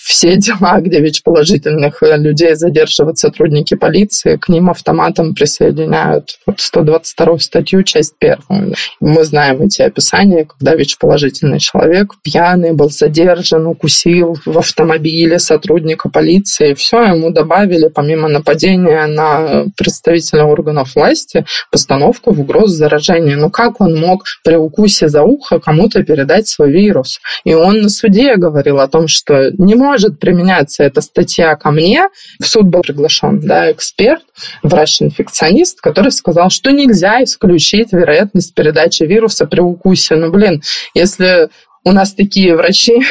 все 0.00 0.36
дела, 0.36 0.80
где 0.80 1.00
ВИЧ-положительных 1.00 1.98
людей 2.02 2.54
задерживают 2.54 3.18
сотрудники 3.18 3.74
полиции, 3.74 4.36
к 4.36 4.48
ним 4.48 4.70
автоматом 4.70 5.34
присоединяют 5.34 6.38
вот 6.46 6.60
122 6.60 7.38
статью, 7.38 7.82
часть 7.82 8.14
первую. 8.18 8.74
Мы 9.00 9.24
знаем 9.24 9.62
эти 9.62 9.82
описания, 9.82 10.44
когда 10.46 10.74
ВИЧ-положительный 10.74 11.58
человек 11.58 12.14
пьяный 12.22 12.72
был 12.72 12.90
задержан, 12.90 13.66
укусил 13.66 14.36
в 14.44 14.58
автомобиле 14.58 15.38
сотрудника 15.38 16.08
полиции. 16.08 16.74
Все, 16.74 17.02
ему 17.02 17.30
добавили, 17.30 17.88
помимо 17.88 18.28
нападения 18.28 19.06
на 19.06 19.66
представителя 19.76 20.44
органов 20.44 20.94
власти, 20.94 21.44
постановку 21.70 22.32
в 22.32 22.40
угрозу 22.40 22.74
заражения. 22.74 23.36
Ну 23.36 23.50
как 23.50 23.80
он 23.80 23.98
мог 23.98 24.24
при 24.44 24.56
укусе 24.56 25.08
за 25.08 25.22
ухо 25.22 25.58
кому-то 25.58 26.02
передать 26.02 26.48
свой 26.48 26.70
вирус? 26.70 27.20
И 27.44 27.54
он 27.54 27.82
на 27.82 27.88
суде 27.88 28.36
говорил 28.36 28.80
о 28.80 28.88
том, 28.88 29.08
что 29.08 29.50
не 29.58 29.74
может 29.74 30.18
применяться 30.18 30.84
эта 30.84 31.00
статья 31.00 31.56
ко 31.56 31.70
мне. 31.70 32.08
В 32.40 32.46
суд 32.46 32.64
был 32.64 32.82
приглашен 32.82 33.40
да, 33.40 33.70
эксперт, 33.70 34.22
врач-инфекционист, 34.62 35.80
который 35.80 36.12
сказал, 36.12 36.50
что 36.50 36.70
нельзя 36.70 37.22
исключить 37.24 37.92
вероятность 37.92 38.54
передачи 38.54 39.04
вируса 39.04 39.46
при 39.46 39.60
укусе. 39.60 40.16
Ну, 40.16 40.30
блин, 40.30 40.62
если 40.94 41.50
у 41.84 41.92
нас 41.92 42.14
такие 42.14 42.56
врачи, 42.56 43.02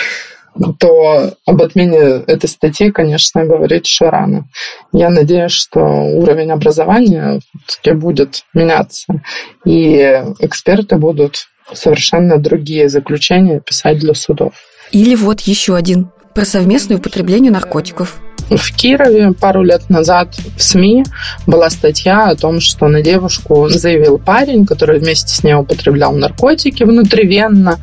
то 0.80 1.34
об 1.46 1.62
отмене 1.62 2.24
этой 2.28 2.48
статьи, 2.48 2.92
конечно, 2.92 3.46
говорить 3.46 3.86
еще 3.86 4.10
рано. 4.10 4.46
Я 4.92 5.10
надеюсь, 5.10 5.52
что 5.52 5.80
уровень 5.80 6.52
образования 6.52 7.40
будет 7.86 8.44
меняться, 8.54 9.22
и 9.66 10.24
эксперты 10.40 10.98
будут 10.98 11.48
совершенно 11.74 12.38
другие 12.38 12.90
заключения 12.90 13.60
писать 13.60 14.00
для 14.00 14.14
судов. 14.14 14.54
Или 14.92 15.16
вот 15.16 15.42
еще 15.42 15.76
один 15.76 16.10
про 16.34 16.46
совместное 16.46 16.98
употребление 16.98 17.52
наркотиков– 17.52 18.20
в 18.50 18.76
Кирове 18.76 19.34
пару 19.34 19.64
лет 19.64 19.90
назад 19.90 20.36
в 20.58 20.62
СМИ 20.62 21.04
была 21.48 21.70
статья 21.70 22.30
о 22.30 22.36
том, 22.36 22.60
что 22.60 22.88
на 22.88 23.02
девушку 23.02 23.70
заявил 23.70 24.18
парень, 24.18 24.66
который 24.66 25.00
вместе 25.00 25.34
с 25.34 25.44
ней 25.44 25.54
употреблял 25.54 26.14
наркотики 26.14 26.84
внутривенно, 26.84 27.80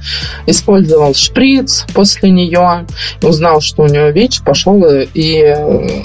использовал 0.47 1.15
шприц 1.15 1.87
после 1.95 2.31
нее, 2.31 2.87
узнал, 3.23 3.61
что 3.61 3.83
у 3.83 3.87
нее 3.87 4.13
ВИЧ, 4.13 4.43
пошел 4.43 4.85
и 4.87 5.57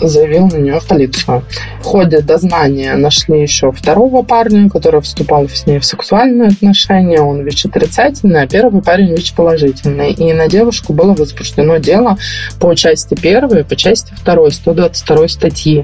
заявил 0.01 0.47
на 0.47 0.57
нее 0.57 0.79
в 0.79 0.87
полицию. 0.87 1.43
В 1.81 1.85
ходе 1.85 2.21
дознания 2.21 2.95
нашли 2.95 3.41
еще 3.41 3.71
второго 3.71 4.23
парня, 4.23 4.69
который 4.69 5.01
вступал 5.01 5.47
с 5.49 5.65
ней 5.65 5.79
в 5.79 5.85
сексуальные 5.85 6.49
отношения. 6.49 7.21
Он 7.21 7.43
ВИЧ-отрицательный, 7.43 8.43
а 8.43 8.47
первый 8.47 8.81
парень 8.81 9.15
ВИЧ-положительный. 9.15 10.11
И 10.13 10.33
на 10.33 10.47
девушку 10.47 10.93
было 10.93 11.13
возбуждено 11.13 11.77
дело 11.77 12.17
по 12.59 12.73
части 12.75 13.15
первой, 13.15 13.63
по 13.63 13.75
части 13.75 14.13
второй 14.15 14.42
122 14.49 15.27
статьи. 15.27 15.83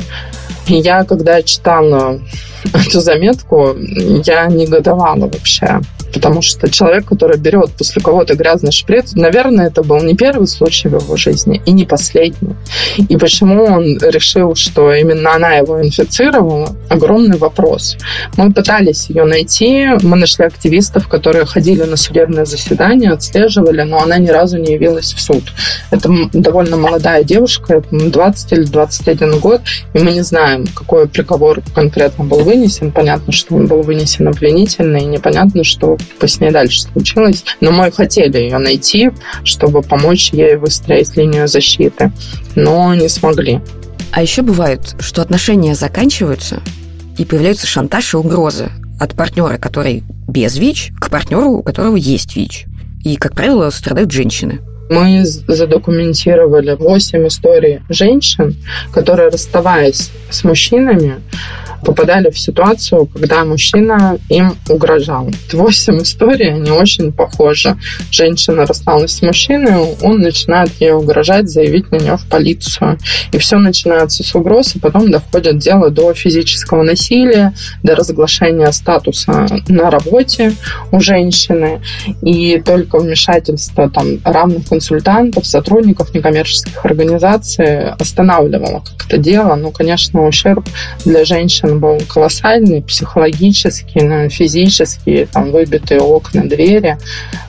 И 0.68 0.76
я, 0.76 1.04
когда 1.04 1.42
читала 1.42 2.20
эту 2.74 3.00
заметку, 3.00 3.76
я 3.78 4.48
негодовала 4.48 5.28
вообще 5.28 5.80
потому 6.14 6.42
что 6.42 6.70
человек, 6.70 7.06
который 7.06 7.38
берет 7.38 7.72
после 7.72 8.02
кого-то 8.02 8.36
грязный 8.36 8.72
шприц, 8.72 9.14
наверное, 9.14 9.68
это 9.68 9.84
был 9.84 10.02
не 10.02 10.16
первый 10.16 10.48
случай 10.48 10.88
в 10.88 11.02
его 11.02 11.18
жизни 11.18 11.62
и 11.66 11.72
не 11.72 11.86
последний. 11.86 12.56
И 12.98 13.18
почему 13.18 13.64
он 13.64 13.98
решил, 13.98 14.56
что 14.56 14.94
именно 14.94 15.36
она 15.36 15.56
его 15.56 15.82
инфицировала, 15.82 16.76
огромный 16.90 17.38
вопрос. 17.38 17.98
Мы 18.38 18.52
пытались 18.52 19.10
ее 19.10 19.26
найти, 19.26 19.88
мы 20.02 20.18
нашли 20.18 20.46
активистов, 20.46 21.08
которые 21.08 21.46
ходили 21.46 21.84
на 21.84 21.98
судебное 21.98 22.46
заседание, 22.46 23.12
отслеживали, 23.12 23.84
но 23.84 24.02
она 24.02 24.18
ни 24.18 24.30
разу 24.30 24.58
не 24.58 24.74
явилась 24.74 25.14
в 25.14 25.22
суд. 25.22 25.44
Это 25.92 26.10
довольно 26.34 26.78
молодая 26.78 27.24
девушка, 27.24 27.84
20 27.92 28.52
или 28.54 28.64
21 28.66 29.40
год, 29.40 29.62
и 29.94 30.00
мы 30.00 30.12
не 30.12 30.22
знаем, 30.22 30.66
какой 30.68 31.08
приговор 31.08 31.62
конкретно 31.74 32.24
был 32.26 32.40
вынесен. 32.40 32.92
Понятно, 32.92 33.32
что 33.32 33.56
он 33.56 33.68
был 33.68 33.82
вынесен 33.82 34.28
обвинительный, 34.28 35.02
и 35.02 35.06
непонятно, 35.06 35.64
что 35.64 35.98
ней 36.40 36.52
дальше 36.52 36.82
случилось. 36.82 37.44
Но 37.62 37.72
мы 37.72 37.92
хотели 37.92 38.38
ее 38.38 38.58
найти, 38.58 39.12
чтобы 39.44 39.82
помочь 39.82 40.32
ей 40.32 40.56
выстроить 40.56 41.16
линию 41.16 41.48
защиты, 41.48 42.12
но 42.56 42.94
не 42.94 43.10
смогли. 43.10 43.62
А 44.12 44.22
еще 44.22 44.42
бывает, 44.42 44.96
что 45.00 45.22
отношения 45.22 45.76
заканчиваются, 45.76 46.62
и 47.18 47.26
появляются 47.26 47.68
шантаж 47.68 48.14
и 48.14 48.18
угрозы 48.18 48.70
от 49.00 49.14
партнера, 49.14 49.58
который 49.58 50.04
без 50.28 50.58
ВИЧ, 50.58 50.94
к 51.00 51.10
партнеру, 51.10 51.52
у 51.52 51.64
которого 51.64 51.96
есть 51.96 52.36
ВИЧ. 52.36 52.66
И, 53.04 53.16
как 53.18 53.34
правило, 53.36 53.70
страдают 53.70 54.12
женщины. 54.12 54.62
Мы 54.90 55.24
задокументировали 55.24 56.76
8 56.76 57.28
историй 57.28 57.82
женщин, 57.90 58.56
которые, 58.92 59.30
расставаясь 59.30 60.10
с 60.30 60.44
мужчинами, 60.44 61.22
попадали 61.84 62.30
в 62.30 62.40
ситуацию, 62.40 63.06
когда 63.06 63.46
мужчина 63.46 64.18
им 64.30 64.56
угрожал. 64.68 65.30
Восемь 65.54 66.02
историй, 66.02 66.54
они 66.54 66.72
очень 66.72 67.12
похожи. 67.12 67.78
Женщина 68.12 68.66
рассталась 68.66 69.14
с 69.14 69.22
мужчиной, 69.22 69.96
он 70.02 70.20
начинает 70.20 70.72
ей 70.80 70.92
угрожать, 70.92 71.50
заявить 71.50 71.92
на 71.92 71.98
нее 71.98 72.18
в 72.18 72.28
полицию. 72.28 72.98
И 73.32 73.38
все 73.38 73.58
начинается 73.58 74.24
с 74.24 74.36
угроз, 74.36 74.76
и 74.76 74.80
потом 74.80 75.12
доходит 75.12 75.60
дело 75.60 75.90
до 75.90 76.14
физического 76.14 76.84
насилия, 76.84 77.54
до 77.84 77.96
разглашения 77.96 78.72
статуса 78.72 79.48
на 79.68 79.90
работе 79.90 80.54
у 80.92 81.00
женщины. 81.00 81.82
И 82.22 82.62
только 82.66 83.00
вмешательство 83.00 83.90
там, 83.90 84.20
равных 84.24 84.72
консультантов, 84.80 85.46
сотрудников 85.46 86.14
некоммерческих 86.14 86.86
организаций 86.86 87.90
останавливало 87.92 88.80
как-то 88.80 89.18
дело. 89.18 89.56
Ну, 89.56 89.72
конечно, 89.72 90.26
ущерб 90.26 90.66
для 91.04 91.26
женщин 91.26 91.80
был 91.80 92.00
колоссальный, 92.08 92.82
психологический, 92.82 94.02
ну, 94.02 94.30
физический, 94.30 95.26
там 95.26 95.52
выбитые 95.52 96.00
окна, 96.00 96.46
двери. 96.46 96.98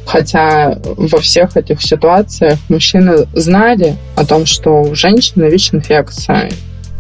Хотя 0.04 0.76
во 0.84 1.20
всех 1.20 1.56
этих 1.56 1.80
ситуациях 1.82 2.58
мужчины 2.68 3.28
знали 3.32 3.96
о 4.16 4.26
том, 4.26 4.44
что 4.44 4.82
у 4.82 4.94
женщины 4.96 5.44
ВИЧ-инфекция. 5.44 6.50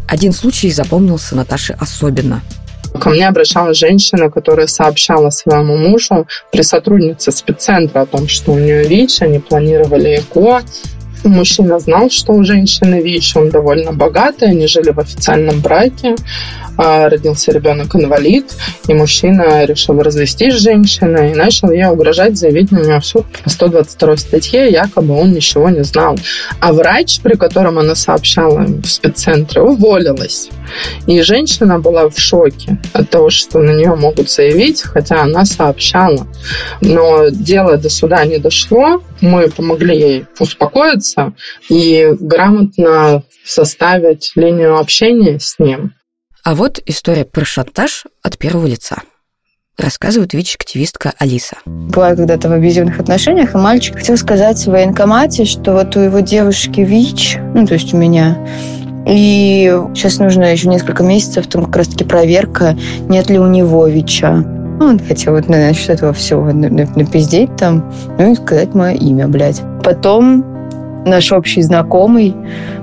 Один 0.06 0.32
случай 0.32 0.70
запомнился 0.70 1.34
Наташе 1.34 1.76
особенно. 1.80 2.40
Ко 3.00 3.08
мне 3.10 3.26
обращалась 3.26 3.78
женщина, 3.78 4.30
которая 4.30 4.66
сообщала 4.66 5.30
своему 5.30 5.76
мужу 5.76 6.28
при 6.52 6.62
сотруднице 6.62 7.32
спеццентра 7.32 8.02
о 8.02 8.06
том, 8.06 8.28
что 8.28 8.52
у 8.52 8.58
нее 8.58 8.86
ВИЧ, 8.86 9.22
они 9.22 9.38
планировали 9.38 10.16
ЭКО, 10.20 10.62
Мужчина 11.24 11.78
знал, 11.78 12.08
что 12.08 12.32
у 12.32 12.44
женщины 12.44 13.02
ВИЧ, 13.02 13.36
он 13.36 13.50
довольно 13.50 13.92
богатый, 13.92 14.50
они 14.50 14.66
жили 14.66 14.90
в 14.90 14.98
официальном 14.98 15.60
браке. 15.60 16.14
А, 16.76 17.08
родился 17.08 17.52
ребенок-инвалид, 17.52 18.54
и 18.88 18.94
мужчина 18.94 19.64
решил 19.64 20.00
развестись 20.00 20.54
с 20.54 20.62
женщиной 20.62 21.32
и 21.32 21.34
начал 21.34 21.70
ей 21.70 21.86
угрожать, 21.86 22.38
заявить 22.38 22.72
на 22.72 22.78
нее 22.78 23.00
в 23.00 23.06
суд 23.06 23.26
по 23.44 23.50
122 23.50 24.16
статье, 24.16 24.70
якобы 24.70 25.14
он 25.14 25.32
ничего 25.32 25.68
не 25.68 25.84
знал. 25.84 26.18
А 26.60 26.72
врач, 26.72 27.20
при 27.20 27.34
котором 27.34 27.78
она 27.78 27.94
сообщала 27.94 28.60
в 28.60 28.86
спеццентре, 28.86 29.62
уволилась. 29.62 30.48
И 31.06 31.20
женщина 31.22 31.78
была 31.78 32.08
в 32.08 32.18
шоке 32.18 32.78
от 32.92 33.10
того, 33.10 33.30
что 33.30 33.58
на 33.58 33.72
нее 33.72 33.94
могут 33.94 34.30
заявить, 34.30 34.82
хотя 34.82 35.22
она 35.22 35.44
сообщала. 35.44 36.26
Но 36.80 37.28
дело 37.28 37.76
до 37.76 37.90
суда 37.90 38.24
не 38.24 38.38
дошло. 38.38 39.02
Мы 39.20 39.48
помогли 39.50 39.98
ей 39.98 40.26
успокоиться 40.38 41.32
и 41.68 42.08
грамотно 42.18 43.22
составить 43.44 44.32
линию 44.34 44.78
общения 44.78 45.38
с 45.38 45.58
ним. 45.58 45.92
А 46.42 46.54
вот 46.54 46.80
история 46.86 47.24
про 47.26 47.44
шантаж 47.44 48.06
от 48.22 48.38
первого 48.38 48.66
лица. 48.66 48.96
Рассказывает 49.76 50.32
ВИЧ-активистка 50.32 51.12
Алиса. 51.18 51.56
Была 51.66 52.14
когда-то 52.14 52.48
в 52.48 52.52
абьюзивных 52.52 52.98
отношениях, 52.98 53.54
и 53.54 53.58
мальчик 53.58 53.96
хотел 53.96 54.16
сказать 54.16 54.58
в 54.58 54.70
военкомате, 54.70 55.44
что 55.44 55.72
вот 55.72 55.96
у 55.96 56.00
его 56.00 56.20
девушки 56.20 56.80
ВИЧ, 56.80 57.38
ну, 57.54 57.66
то 57.66 57.74
есть 57.74 57.92
у 57.92 57.96
меня, 57.98 58.38
и 59.06 59.70
сейчас 59.94 60.18
нужно 60.18 60.44
еще 60.52 60.68
несколько 60.68 61.02
месяцев, 61.02 61.46
там 61.46 61.66
как 61.66 61.76
раз-таки 61.76 62.04
проверка, 62.04 62.76
нет 63.08 63.28
ли 63.28 63.38
у 63.38 63.46
него 63.46 63.86
ВИЧа. 63.86 64.44
Он 64.80 64.98
хотел 64.98 65.34
вот 65.34 65.48
насчет 65.48 65.90
этого 65.90 66.14
всего 66.14 66.50
напиздеть 66.52 67.54
там, 67.56 67.92
ну 68.18 68.32
и 68.32 68.34
сказать 68.34 68.74
мое 68.74 68.94
имя, 68.94 69.28
блядь. 69.28 69.60
Потом 69.84 70.44
наш 71.04 71.32
общий 71.32 71.60
знакомый 71.60 72.34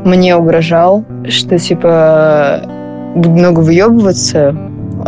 мне 0.05 0.35
угрожал, 0.35 1.05
что 1.27 1.57
типа 1.57 2.76
буду 3.15 3.31
много 3.31 3.59
выебываться, 3.59 4.55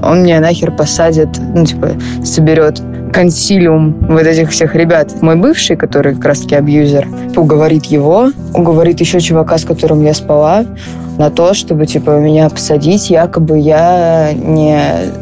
он 0.02 0.24
меня 0.24 0.40
нахер 0.40 0.72
посадит, 0.72 1.30
ну, 1.54 1.66
типа, 1.66 1.90
соберет 2.24 2.82
консилиум 3.12 3.98
вот 4.08 4.22
этих 4.22 4.52
всех 4.52 4.76
ребят. 4.76 5.22
Мой 5.22 5.36
бывший, 5.36 5.76
который 5.76 6.16
как 6.16 6.26
раз-таки 6.26 6.56
абьюзер, 6.56 7.08
уговорит 7.36 7.86
его, 7.86 8.32
уговорит 8.54 9.00
еще 9.00 9.20
чувака, 9.20 9.58
с 9.58 9.66
которым 9.66 10.04
я 10.04 10.14
спала, 10.14 10.66
на 11.18 11.30
то, 11.30 11.54
чтобы, 11.54 11.86
типа, 11.86 12.12
меня 12.20 12.50
посадить, 12.50 13.10
якобы 13.10 13.60
я 13.60 14.32
не 14.34 14.80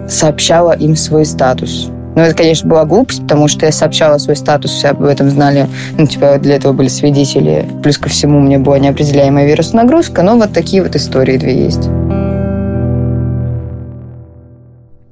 сообщала 0.08 0.74
им 0.74 0.96
свой 0.96 1.26
статус. 1.26 1.90
Ну, 2.16 2.24
это, 2.24 2.36
конечно, 2.36 2.70
была 2.70 2.86
глупость, 2.86 3.22
потому 3.22 3.48
что 3.48 3.66
я 3.66 3.72
сообщала 3.72 4.18
свой 4.18 4.36
статус, 4.36 4.72
все 4.72 4.90
об 4.90 5.04
этом 5.04 5.30
знали. 5.30 5.68
Ну, 5.98 6.08
типа, 6.08 6.40
для 6.40 6.56
этого 6.56 6.74
были 6.74 6.88
свидетели. 6.88 7.66
Плюс 7.84 7.98
ко 7.98 8.10
всему, 8.10 8.40
у 8.40 8.42
меня 8.42 8.60
была 8.60 8.80
неопределяемая 8.80 9.46
вирусная 9.46 9.84
нагрузка. 9.84 10.24
Но 10.24 10.36
вот 10.36 10.52
такие 10.52 10.82
вот 10.82 10.96
истории 10.96 11.38
две 11.38 11.66
есть. 11.66 11.90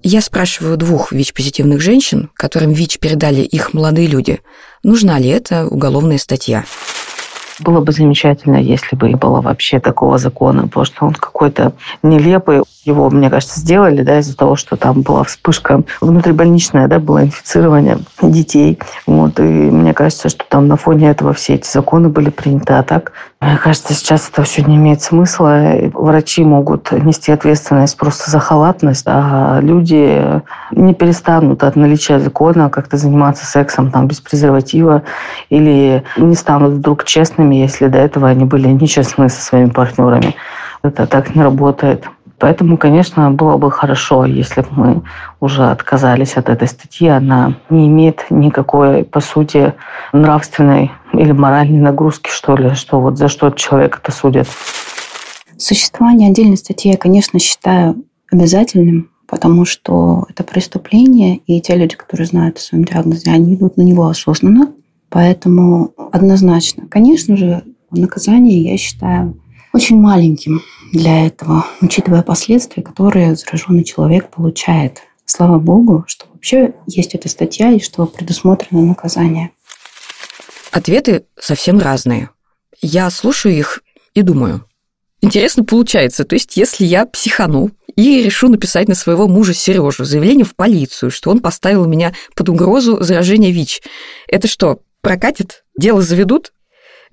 Я 0.08 0.22
спрашиваю 0.22 0.78
двух 0.78 1.12
ВИЧ-позитивных 1.12 1.82
женщин, 1.82 2.30
которым 2.36 2.74
ВИЧ 2.74 3.00
передали 3.00 3.41
их 3.41 3.74
молодые 3.74 4.06
люди, 4.06 4.39
нужна 4.84 5.18
ли 5.18 5.30
это 5.30 5.65
уголовная 5.65 6.20
статья. 6.20 6.63
Было 7.60 7.80
бы 7.80 7.91
замечательно, 7.91 8.58
если 8.58 8.96
бы 8.96 9.10
не 9.10 9.15
было 9.15 9.41
вообще 9.41 9.80
такого 9.80 10.20
закона, 10.20 10.68
потому 10.68 10.86
что 10.86 11.06
он 11.06 11.13
какой-то 11.13 11.74
нелепый. 12.04 12.62
Его, 12.84 13.10
мне 13.10 13.32
кажется, 13.32 13.60
сделали 13.60 14.04
да, 14.04 14.20
из-за 14.20 14.38
того, 14.38 14.56
что 14.56 14.76
там 14.76 15.02
была 15.02 15.24
вспышка 15.24 15.82
внутрибольничная, 16.02 16.88
да, 16.88 17.00
было 17.00 17.24
инфицирование 17.24 17.98
детей. 18.22 18.78
Вот, 19.08 19.39
и 19.39 19.41
мне 19.41 19.96
кажется, 19.96 20.30
что 20.30 20.46
там 20.48 20.68
на 20.68 20.78
фоне 20.78 21.10
этого 21.10 21.34
все 21.34 21.56
эти 21.56 21.68
законы 21.68 22.10
были 22.10 22.30
приняты. 22.30 22.74
А 22.74 22.84
так, 22.84 23.13
кажется, 23.62 23.94
сейчас 23.94 24.30
это 24.30 24.44
все 24.44 24.64
не 24.64 24.76
имеет 24.76 25.02
смысла. 25.02 25.74
Врачи 25.94 26.44
могут 26.44 26.92
нести 26.92 27.32
ответственность 27.32 27.98
просто 27.98 28.32
за 28.32 28.40
халатность, 28.40 29.06
а 29.08 29.60
люди 29.62 30.42
не 30.72 30.94
перестанут 30.94 31.64
от 31.64 31.76
наличия 31.76 32.20
закона 32.20 32.70
как-то 32.70 32.98
заниматься 32.98 33.46
сексом 33.46 33.92
там 33.92 34.08
без 34.08 34.22
презерватива 34.22 35.04
или 35.50 36.04
не 36.18 36.36
станут 36.36 36.74
вдруг 36.74 37.04
честными, 37.04 37.56
если 37.56 37.88
до 37.88 37.98
этого 37.98 38.30
они 38.30 38.46
были 38.46 38.68
нечестны 38.68 39.30
со 39.30 39.42
своими 39.42 39.70
партнерами. 39.70 40.36
Это 40.82 41.06
так 41.06 41.36
не 41.36 41.44
работает. 41.44 42.06
Поэтому, 42.38 42.78
конечно, 42.78 43.32
было 43.32 43.58
бы 43.58 43.72
хорошо, 43.72 44.26
если 44.26 44.62
бы 44.62 44.68
мы 44.72 45.02
уже 45.40 45.70
отказались 45.70 46.36
от 46.36 46.50
этой 46.50 46.68
статьи. 46.68 47.08
Она 47.08 47.54
не 47.70 47.88
имеет 47.88 48.26
никакой, 48.30 49.04
по 49.04 49.22
сути, 49.22 49.74
нравственной 50.12 50.92
или 51.19 51.32
моральной 51.32 51.80
нагрузки, 51.80 52.30
что 52.30 52.56
ли, 52.56 52.73
что 52.75 52.99
вот 52.99 53.17
за 53.17 53.28
что 53.28 53.49
человек 53.51 53.99
это 54.01 54.12
судит. 54.12 54.47
Существование 55.58 56.30
отдельной 56.30 56.58
статьи 56.58 56.91
я, 56.91 56.97
конечно, 56.97 57.39
считаю 57.39 58.04
обязательным, 58.32 59.10
потому 59.28 59.65
что 59.65 60.25
это 60.30 60.43
преступление, 60.43 61.38
и 61.38 61.62
те 61.62 61.75
люди, 61.75 61.95
которые 61.95 62.28
знают 62.28 62.58
о 62.58 62.62
своем 62.62 62.84
диагнозе, 62.84 63.32
они 63.32 63.56
идут 63.56 63.78
на 63.78 63.82
него 63.82 64.08
осознанно. 64.08 64.73
Поэтому 65.10 65.93
однозначно, 66.12 66.88
конечно 66.88 67.38
же, 67.38 67.63
наказание 67.91 68.62
я 68.62 68.78
считаю 68.78 69.39
очень 69.73 69.99
маленьким 69.99 70.62
для 70.91 71.25
этого, 71.28 71.65
учитывая 71.82 72.21
последствия, 72.21 72.84
которые 72.84 73.36
зараженный 73.36 73.84
человек 73.84 74.30
получает. 74.30 75.01
Слава 75.25 75.60
богу, 75.60 76.04
что 76.08 76.25
вообще 76.34 76.73
есть 76.88 77.15
эта 77.15 77.30
статья 77.30 77.71
и 77.71 77.80
что 77.80 78.06
предусмотрено 78.06 78.82
наказание. 78.82 79.51
Ответы 80.76 81.24
совсем 81.40 81.80
разные. 81.80 82.32
Я 82.82 83.10
слушаю 83.10 83.56
их 83.56 83.82
и 84.14 84.24
думаю, 84.24 84.68
интересно 85.22 85.64
получается. 85.64 86.26
То 86.26 86.36
есть, 86.36 86.58
если 86.58 86.84
я 86.84 87.06
психану 87.06 87.72
и 87.96 88.22
решу 88.22 88.50
написать 88.50 88.90
на 88.90 88.94
своего 88.94 89.30
мужа 89.30 89.54
Сережу 89.54 90.04
заявление 90.04 90.44
в 90.44 90.54
полицию, 90.54 91.12
что 91.12 91.30
он 91.30 91.40
поставил 91.40 91.86
меня 91.86 92.12
под 92.36 92.50
угрозу 92.50 93.02
заражения 93.02 93.52
ВИЧ, 93.52 93.84
это 94.28 94.50
что, 94.50 94.82
прокатит? 95.00 95.64
Дело 95.80 96.02
заведут? 96.02 96.52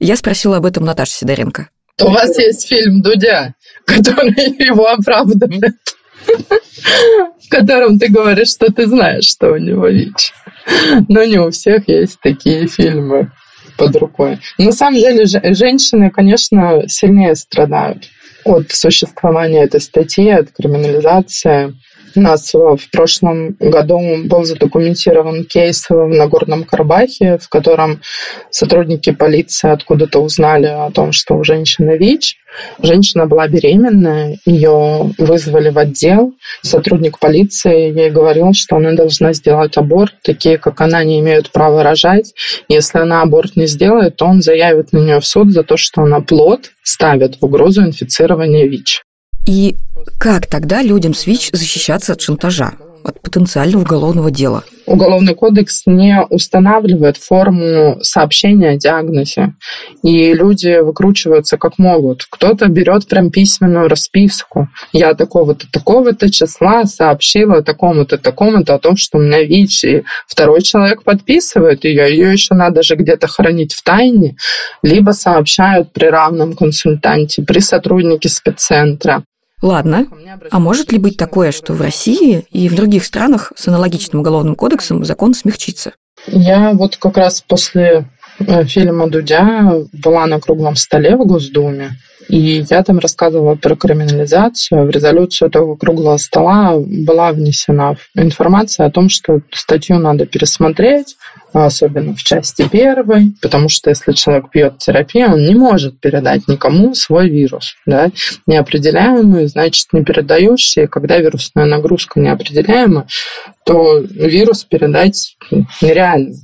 Я 0.01 0.16
спросила 0.16 0.57
об 0.57 0.66
этом 0.66 0.85
Наташу 0.85 1.12
Сидоренко. 1.12 1.68
У 2.01 2.09
вас 2.09 2.37
есть 2.40 2.66
фильм 2.66 3.01
«Дудя», 3.01 3.55
который 3.85 4.35
его 4.59 4.88
оправдывает, 4.88 5.77
в 6.27 7.48
котором 7.48 8.01
ты 8.01 8.09
говоришь, 8.09 8.51
что 8.51 8.72
ты 8.72 8.88
знаешь, 8.88 9.27
что 9.27 9.53
у 9.53 9.57
него 9.57 9.87
ВИЧ. 9.87 10.33
Но 11.07 11.22
не 11.22 11.38
у 11.38 11.53
всех 11.53 11.87
есть 11.87 12.18
такие 12.20 12.66
фильмы 12.66 13.31
под 13.77 13.96
рукой. 13.96 14.38
На 14.59 14.72
самом 14.72 14.98
деле, 14.98 15.25
женщины, 15.27 16.11
конечно, 16.11 16.85
сильнее 16.88 17.35
страдают 17.35 18.09
от 18.44 18.70
существования 18.72 19.64
этой 19.64 19.81
статьи, 19.81 20.29
от 20.31 20.51
криминализации. 20.53 21.75
У 22.14 22.20
нас 22.20 22.53
в 22.53 22.90
прошлом 22.90 23.57
году 23.59 23.98
был 24.25 24.44
задокументирован 24.44 25.44
кейс 25.44 25.87
в 25.88 26.09
Нагорном 26.09 26.64
Карабахе, 26.64 27.38
в 27.38 27.48
котором 27.48 28.01
сотрудники 28.51 29.12
полиции 29.12 29.70
откуда-то 29.70 30.20
узнали 30.20 30.66
о 30.66 30.90
том, 30.90 31.12
что 31.12 31.35
у 31.35 31.44
женщины 31.44 31.96
ВИЧ. 31.96 32.37
Женщина 32.83 33.27
была 33.27 33.48
беременная, 33.48 34.38
ее 34.44 35.12
вызвали 35.16 35.70
в 35.70 35.79
отдел. 35.79 36.35
Сотрудник 36.62 37.18
полиции 37.18 37.96
ей 37.98 38.11
говорил, 38.11 38.53
что 38.53 38.77
она 38.77 38.92
должна 38.92 39.33
сделать 39.33 39.77
аборт. 39.77 40.12
Такие, 40.22 40.59
как 40.59 40.81
она, 40.81 41.03
не 41.05 41.20
имеют 41.20 41.51
права 41.51 41.83
рожать. 41.83 42.35
Если 42.68 42.98
она 42.98 43.22
аборт 43.22 43.57
не 43.57 43.66
сделает, 43.66 44.16
то 44.16 44.27
он 44.27 44.42
заявит 44.42 44.92
на 44.92 44.98
нее 44.98 45.20
в 45.20 45.27
суд 45.27 45.51
за 45.51 45.62
то, 45.62 45.77
что 45.77 46.03
она 46.03 46.20
плод 46.20 46.72
ставит 46.83 47.40
в 47.40 47.44
угрозу 47.44 47.83
инфицирования 47.83 48.66
ВИЧ. 48.66 49.03
И 49.46 49.76
как 50.18 50.46
тогда 50.46 50.83
людям 50.83 51.14
с 51.14 51.26
ВИЧ 51.26 51.50
защищаться 51.52 52.12
от 52.12 52.20
шантажа, 52.20 52.72
от 53.05 53.20
потенциального 53.20 53.83
уголовного 53.83 54.31
дела? 54.31 54.64
Уголовный 54.87 55.35
кодекс 55.35 55.83
не 55.87 56.20
устанавливает 56.28 57.16
форму 57.16 57.98
сообщения 58.02 58.70
о 58.70 58.76
диагнозе, 58.76 59.55
и 60.02 60.33
люди 60.33 60.81
выкручиваются 60.81 61.57
как 61.57 61.78
могут. 61.78 62.24
Кто-то 62.28 62.66
берет 62.68 63.07
прям 63.07 63.31
письменную 63.31 63.88
расписку. 63.88 64.68
Я 64.92 65.14
такого-то, 65.14 65.66
такого-то 65.70 66.31
числа 66.31 66.85
сообщила 66.85 67.62
такому-то, 67.62 68.18
такому-то 68.18 68.74
о 68.74 68.78
том, 68.78 68.96
что 68.96 69.18
у 69.18 69.20
меня 69.20 69.42
ВИЧ, 69.42 69.85
и 69.85 70.02
второй 70.26 70.62
человек 70.62 71.05
подписывает 71.05 71.85
ее, 71.85 72.11
ее 72.11 72.33
еще 72.33 72.55
надо 72.55 72.83
же 72.83 72.96
где-то 72.96 73.28
хранить 73.28 73.72
в 73.74 73.83
тайне, 73.83 74.37
либо 74.83 75.12
сообщают 75.12 75.92
при 75.92 76.07
равном 76.07 76.55
консультанте, 76.55 77.42
при 77.42 77.61
сотруднике 77.61 78.28
спеццентра. 78.28 79.24
Ладно. 79.62 80.09
А 80.51 80.59
может 80.59 80.92
ли 80.92 80.98
быть 80.98 81.16
такое, 81.16 81.53
что 81.53 81.72
в 81.72 81.81
России 81.81 82.44
и 82.51 82.68
в 82.68 82.75
других 82.75 83.05
странах 83.05 83.53
с 83.57 83.68
аналогичным 83.68 84.20
уголовным 84.20 84.57
кодексом 84.57 85.05
закон 85.05 85.35
смягчится? 85.35 85.92
Я 86.27 86.72
вот 86.72 86.96
как 86.96 87.16
раз 87.16 87.42
после 87.46 88.07
э, 88.40 88.64
фильма 88.64 89.09
Дудя 89.09 89.72
была 89.92 90.27
на 90.27 90.40
круглом 90.40 90.77
столе 90.77 91.16
в 91.16 91.25
Госдуме, 91.25 91.92
и 92.28 92.64
я 92.68 92.82
там 92.82 92.98
рассказывала 92.98 93.54
про 93.54 93.76
криминализацию. 93.76 94.87
В 94.87 94.90
резолюцию 94.90 95.48
этого 95.48 95.76
круглого 95.76 96.16
стола 96.16 96.76
была 96.78 97.32
внесена 97.32 97.96
информация 98.14 98.87
о 98.87 98.90
том, 98.90 99.08
что 99.08 99.40
статью 99.52 99.98
надо 99.98 100.26
пересмотреть, 100.26 101.16
особенно 101.52 102.14
в 102.14 102.22
части 102.22 102.68
первой, 102.68 103.35
потому 103.40 103.68
что 103.68 103.90
если 103.90 104.12
человек 104.12 104.50
пьет 104.50 104.78
терапию, 104.78 105.32
он 105.32 105.44
не 105.44 105.54
может 105.54 106.00
передать 106.00 106.48
никому 106.48 106.94
свой 106.94 107.28
вирус. 107.28 107.74
Да? 107.87 108.11
Неопределяемый, 108.46 109.46
значит, 109.46 109.88
не 109.92 110.04
передающий. 110.04 110.87
Когда 110.87 111.18
вирусная 111.18 111.66
нагрузка 111.66 112.20
неопределяема, 112.20 113.06
то 113.64 113.98
вирус 113.98 114.64
передать 114.64 115.37
нереально. 115.80 116.35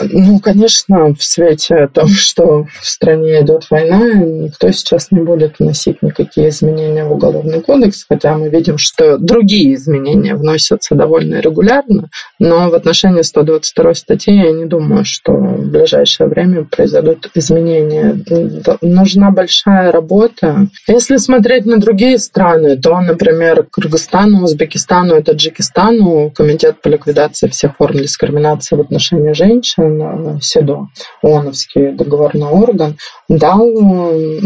Ну, 0.00 0.40
конечно, 0.40 1.14
в 1.14 1.22
свете 1.22 1.88
того, 1.92 2.08
что 2.08 2.66
в 2.80 2.86
стране 2.86 3.42
идет 3.42 3.66
война, 3.70 4.14
никто 4.14 4.70
сейчас 4.70 5.10
не 5.10 5.20
будет 5.20 5.58
вносить 5.58 6.02
никакие 6.02 6.48
изменения 6.48 7.04
в 7.04 7.12
Уголовный 7.12 7.60
кодекс, 7.60 8.04
хотя 8.08 8.36
мы 8.36 8.48
видим, 8.48 8.78
что 8.78 9.16
другие 9.18 9.74
изменения 9.74 10.34
вносятся 10.34 10.94
довольно 10.94 11.40
регулярно, 11.40 12.08
но 12.38 12.68
в 12.68 12.74
отношении 12.74 13.22
122 13.22 13.94
статьи 13.94 14.34
я 14.34 14.52
не 14.52 14.66
думаю, 14.66 15.04
что 15.04 15.32
в 15.32 15.70
ближайшее 15.70 16.28
время 16.28 16.64
произойдут 16.64 17.30
изменения. 17.34 18.18
Нужна 18.82 19.30
большая 19.30 19.92
работа. 19.92 20.68
Если 20.88 21.16
смотреть 21.16 21.66
на 21.66 21.78
другие 21.78 22.18
страны, 22.18 22.76
то, 22.76 23.00
например, 23.00 23.66
Кыргызстану, 23.70 24.42
Узбекистану 24.42 25.16
и 25.16 25.22
Таджикистану 25.22 26.30
Комитет 26.34 26.80
по 26.82 26.88
ликвидации 26.88 27.48
всех 27.48 27.76
форм 27.76 27.96
дискриминации 27.96 28.76
в 28.76 28.80
отношении 28.80 29.32
женщин 29.32 29.75
женщин 29.76 30.40
СИДО, 30.40 30.88
ООНовский 31.22 31.92
договорной 31.92 32.50
орган, 32.50 32.96
дал 33.28 33.66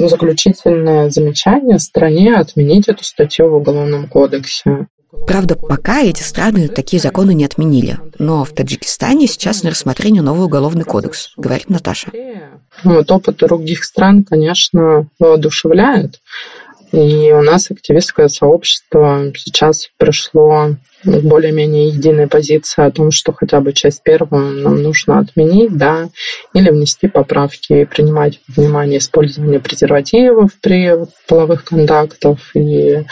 заключительное 0.09 1.11
замечание 1.11 1.79
стране 1.79 2.37
отменить 2.37 2.89
эту 2.89 3.05
статью 3.05 3.51
в 3.51 3.55
Уголовном 3.55 4.09
кодексе. 4.09 4.87
Правда, 5.27 5.57
пока 5.57 6.03
эти 6.03 6.23
страны 6.23 6.69
такие 6.69 7.03
законы 7.03 7.35
не 7.35 7.45
отменили. 7.45 7.99
Но 8.19 8.45
в 8.45 8.51
Таджикистане 8.51 9.27
сейчас 9.27 9.65
на 9.65 9.71
рассмотрении 9.71 10.21
новый 10.21 10.47
уголовный 10.47 10.85
кодекс, 10.85 11.33
говорит 11.37 11.69
Наташа. 11.69 12.13
Вот 12.85 13.11
опыт 13.11 13.37
других 13.39 13.85
стран, 13.85 14.23
конечно, 14.23 15.09
воодушевляет. 15.19 16.21
И 16.93 17.33
у 17.33 17.43
нас 17.43 17.71
активистское 17.71 18.29
сообщество 18.29 19.33
сейчас 19.37 19.91
пришло 19.97 20.77
более-менее 21.05 21.89
единой 21.89 22.27
позиции 22.27 22.85
о 22.85 22.91
том, 22.91 23.11
что 23.11 23.33
хотя 23.33 23.61
бы 23.61 23.73
часть 23.73 24.03
первую 24.03 24.63
нам 24.63 24.83
нужно 24.83 25.21
отменить, 25.21 25.77
да, 25.77 26.09
или 26.53 26.71
внести 26.71 27.09
поправки 27.09 27.85
принимать 27.85 28.41
внимание 28.49 28.99
использование 28.99 29.61
презервативов 29.61 30.51
при 30.61 30.95
половых 31.27 31.65
контактах 31.65 32.39
и 32.55 33.05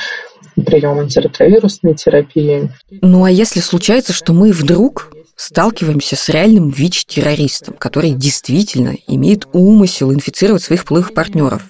прием 0.66 0.98
антиретровирусной 0.98 1.94
терапии. 1.94 2.70
Ну 2.90 3.24
а 3.24 3.30
если 3.30 3.60
случается, 3.60 4.12
что 4.12 4.32
мы 4.32 4.52
вдруг 4.52 5.12
сталкиваемся 5.36 6.16
с 6.16 6.28
реальным 6.28 6.68
ВИЧ-террористом, 6.70 7.74
который 7.74 8.10
действительно 8.10 8.96
имеет 9.06 9.46
умысел 9.52 10.12
инфицировать 10.12 10.64
своих 10.64 10.84
половых 10.84 11.14
партнеров, 11.14 11.62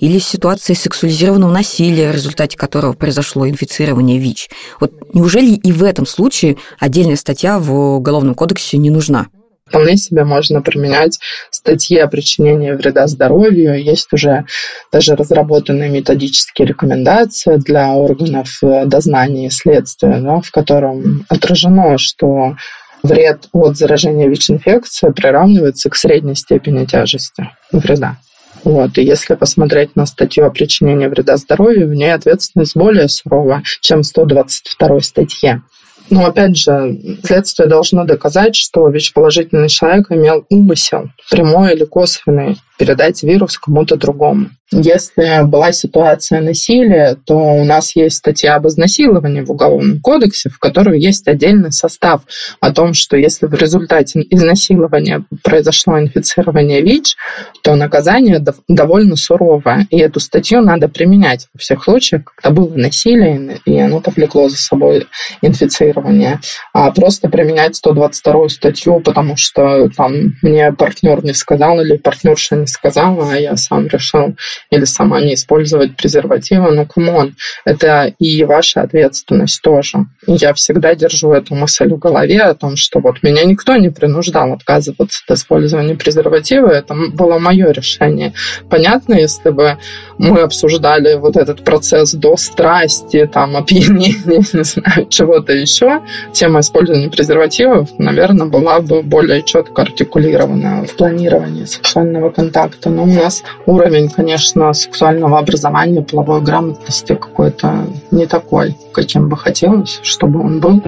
или 0.00 0.18
ситуации 0.18 0.74
сексуализированного 0.74 1.52
насилия, 1.52 2.10
в 2.10 2.14
результате 2.14 2.56
которого 2.56 2.94
произошло 2.94 3.48
инфицирование 3.48 4.18
ВИЧ. 4.18 4.48
Вот 4.80 4.92
неужели 5.14 5.52
и 5.52 5.70
в 5.70 5.84
этом 5.84 6.06
случае 6.06 6.56
отдельная 6.78 7.16
статья 7.16 7.58
в 7.58 7.72
Уголовном 7.72 8.34
кодексе 8.34 8.78
не 8.78 8.90
нужна? 8.90 9.28
Вполне 9.66 9.96
себе 9.96 10.24
можно 10.24 10.62
применять 10.62 11.20
статьи 11.50 11.96
о 11.98 12.08
причинении 12.08 12.72
вреда 12.72 13.06
здоровью. 13.06 13.80
Есть 13.80 14.12
уже 14.12 14.46
даже 14.90 15.14
разработанные 15.14 15.88
методические 15.88 16.66
рекомендации 16.66 17.56
для 17.56 17.92
органов 17.92 18.48
дознания 18.86 19.46
и 19.46 19.50
следствия, 19.50 20.18
да, 20.20 20.40
в 20.40 20.50
котором 20.50 21.24
отражено, 21.28 21.98
что 21.98 22.56
вред 23.04 23.48
от 23.52 23.76
заражения 23.76 24.28
ВИЧ-инфекцией 24.28 25.12
приравнивается 25.12 25.88
к 25.88 25.94
средней 25.94 26.34
степени 26.34 26.84
тяжести 26.84 27.50
вреда. 27.70 28.16
Вот. 28.64 28.98
И 28.98 29.02
если 29.02 29.34
посмотреть 29.34 29.96
на 29.96 30.06
статью 30.06 30.46
о 30.46 30.50
причинении 30.50 31.06
вреда 31.06 31.36
здоровью, 31.36 31.88
в 31.88 31.94
ней 31.94 32.12
ответственность 32.12 32.76
более 32.76 33.08
сурова, 33.08 33.62
чем 33.80 34.02
в 34.02 34.06
122 34.06 35.00
статье. 35.00 35.62
Но 36.10 36.26
опять 36.26 36.56
же, 36.56 36.98
следствие 37.22 37.68
должно 37.68 38.04
доказать, 38.04 38.56
что 38.56 38.88
ВИЧ-положительный 38.88 39.68
человек 39.68 40.10
имел 40.10 40.44
умысел, 40.50 41.10
прямой 41.30 41.74
или 41.74 41.84
косвенный, 41.84 42.56
передать 42.80 43.22
вирус 43.22 43.58
кому-то 43.58 43.96
другому. 43.96 44.48
Если 44.72 45.44
была 45.44 45.72
ситуация 45.72 46.40
насилия, 46.40 47.16
то 47.26 47.34
у 47.34 47.64
нас 47.64 47.94
есть 47.94 48.16
статья 48.16 48.54
об 48.54 48.68
изнасиловании 48.68 49.42
в 49.42 49.50
Уголовном 49.50 50.00
кодексе, 50.00 50.48
в 50.48 50.58
которой 50.58 50.98
есть 51.00 51.26
отдельный 51.28 51.72
состав 51.72 52.22
о 52.60 52.72
том, 52.72 52.94
что 52.94 53.16
если 53.16 53.46
в 53.46 53.54
результате 53.54 54.24
изнасилования 54.30 55.24
произошло 55.42 55.98
инфицирование 55.98 56.80
ВИЧ, 56.82 57.16
то 57.62 57.74
наказание 57.74 58.42
довольно 58.68 59.16
суровое. 59.16 59.86
И 59.90 59.98
эту 59.98 60.20
статью 60.20 60.62
надо 60.62 60.88
применять 60.88 61.48
во 61.52 61.58
всех 61.58 61.82
случаях, 61.84 62.22
когда 62.36 62.54
было 62.54 62.72
насилие, 62.74 63.60
и 63.66 63.78
оно 63.78 64.00
повлекло 64.00 64.48
за 64.48 64.56
собой 64.56 65.06
инфицирование. 65.42 66.40
А 66.72 66.92
просто 66.92 67.28
применять 67.28 67.76
122 67.76 68.48
статью, 68.48 69.00
потому 69.00 69.36
что 69.36 69.90
там 69.96 70.36
мне 70.42 70.72
партнер 70.72 71.22
не 71.24 71.34
сказал 71.34 71.80
или 71.80 71.96
партнерша 71.96 72.54
не 72.54 72.66
сказала, 72.70 73.32
а 73.32 73.36
я 73.36 73.56
сам 73.56 73.86
решил 73.86 74.36
или 74.70 74.84
сама 74.84 75.20
не 75.20 75.34
использовать 75.34 75.96
презервативы. 75.96 76.72
Ну, 76.72 76.86
come 76.86 77.15
on, 77.15 77.36
это 77.64 78.12
и 78.18 78.44
ваша 78.44 78.82
ответственность 78.82 79.60
тоже. 79.62 80.06
Я 80.26 80.54
всегда 80.54 80.94
держу 80.94 81.32
эту 81.32 81.54
мысль 81.54 81.88
в 81.88 81.98
голове 81.98 82.40
о 82.40 82.54
том, 82.54 82.76
что 82.76 83.00
вот 83.00 83.22
меня 83.22 83.44
никто 83.44 83.76
не 83.76 83.90
принуждал 83.90 84.52
отказываться 84.52 85.22
от 85.26 85.38
использования 85.38 85.94
презерватива. 85.94 86.68
Это 86.68 86.94
было 87.12 87.38
мое 87.38 87.70
решение. 87.72 88.32
Понятно, 88.68 89.14
если 89.14 89.50
бы 89.50 89.78
мы 90.18 90.40
обсуждали 90.40 91.16
вот 91.16 91.36
этот 91.36 91.64
процесс 91.64 92.12
до 92.12 92.36
страсти, 92.36 93.26
там, 93.26 93.56
опьянения, 93.56 94.14
не 94.52 94.64
знаю, 94.64 95.06
чего-то 95.08 95.52
еще, 95.52 96.02
тема 96.32 96.60
использования 96.60 97.10
презервативов, 97.10 97.88
наверное, 97.98 98.46
была 98.46 98.80
бы 98.80 99.02
более 99.02 99.42
четко 99.42 99.82
артикулирована 99.82 100.84
в 100.84 100.96
планировании 100.96 101.64
сексуального 101.64 102.30
контакта. 102.30 102.59
Но 102.84 103.04
у 103.04 103.06
нас 103.06 103.42
уровень, 103.66 104.08
конечно, 104.08 104.72
сексуального 104.72 105.38
образования, 105.38 106.02
половой 106.02 106.40
грамотности 106.42 107.14
какой-то 107.14 107.86
не 108.10 108.26
такой, 108.26 108.76
каким 108.92 109.28
бы 109.28 109.36
хотелось, 109.36 110.00
чтобы 110.02 110.40
он 110.40 110.60
был. 110.60 110.82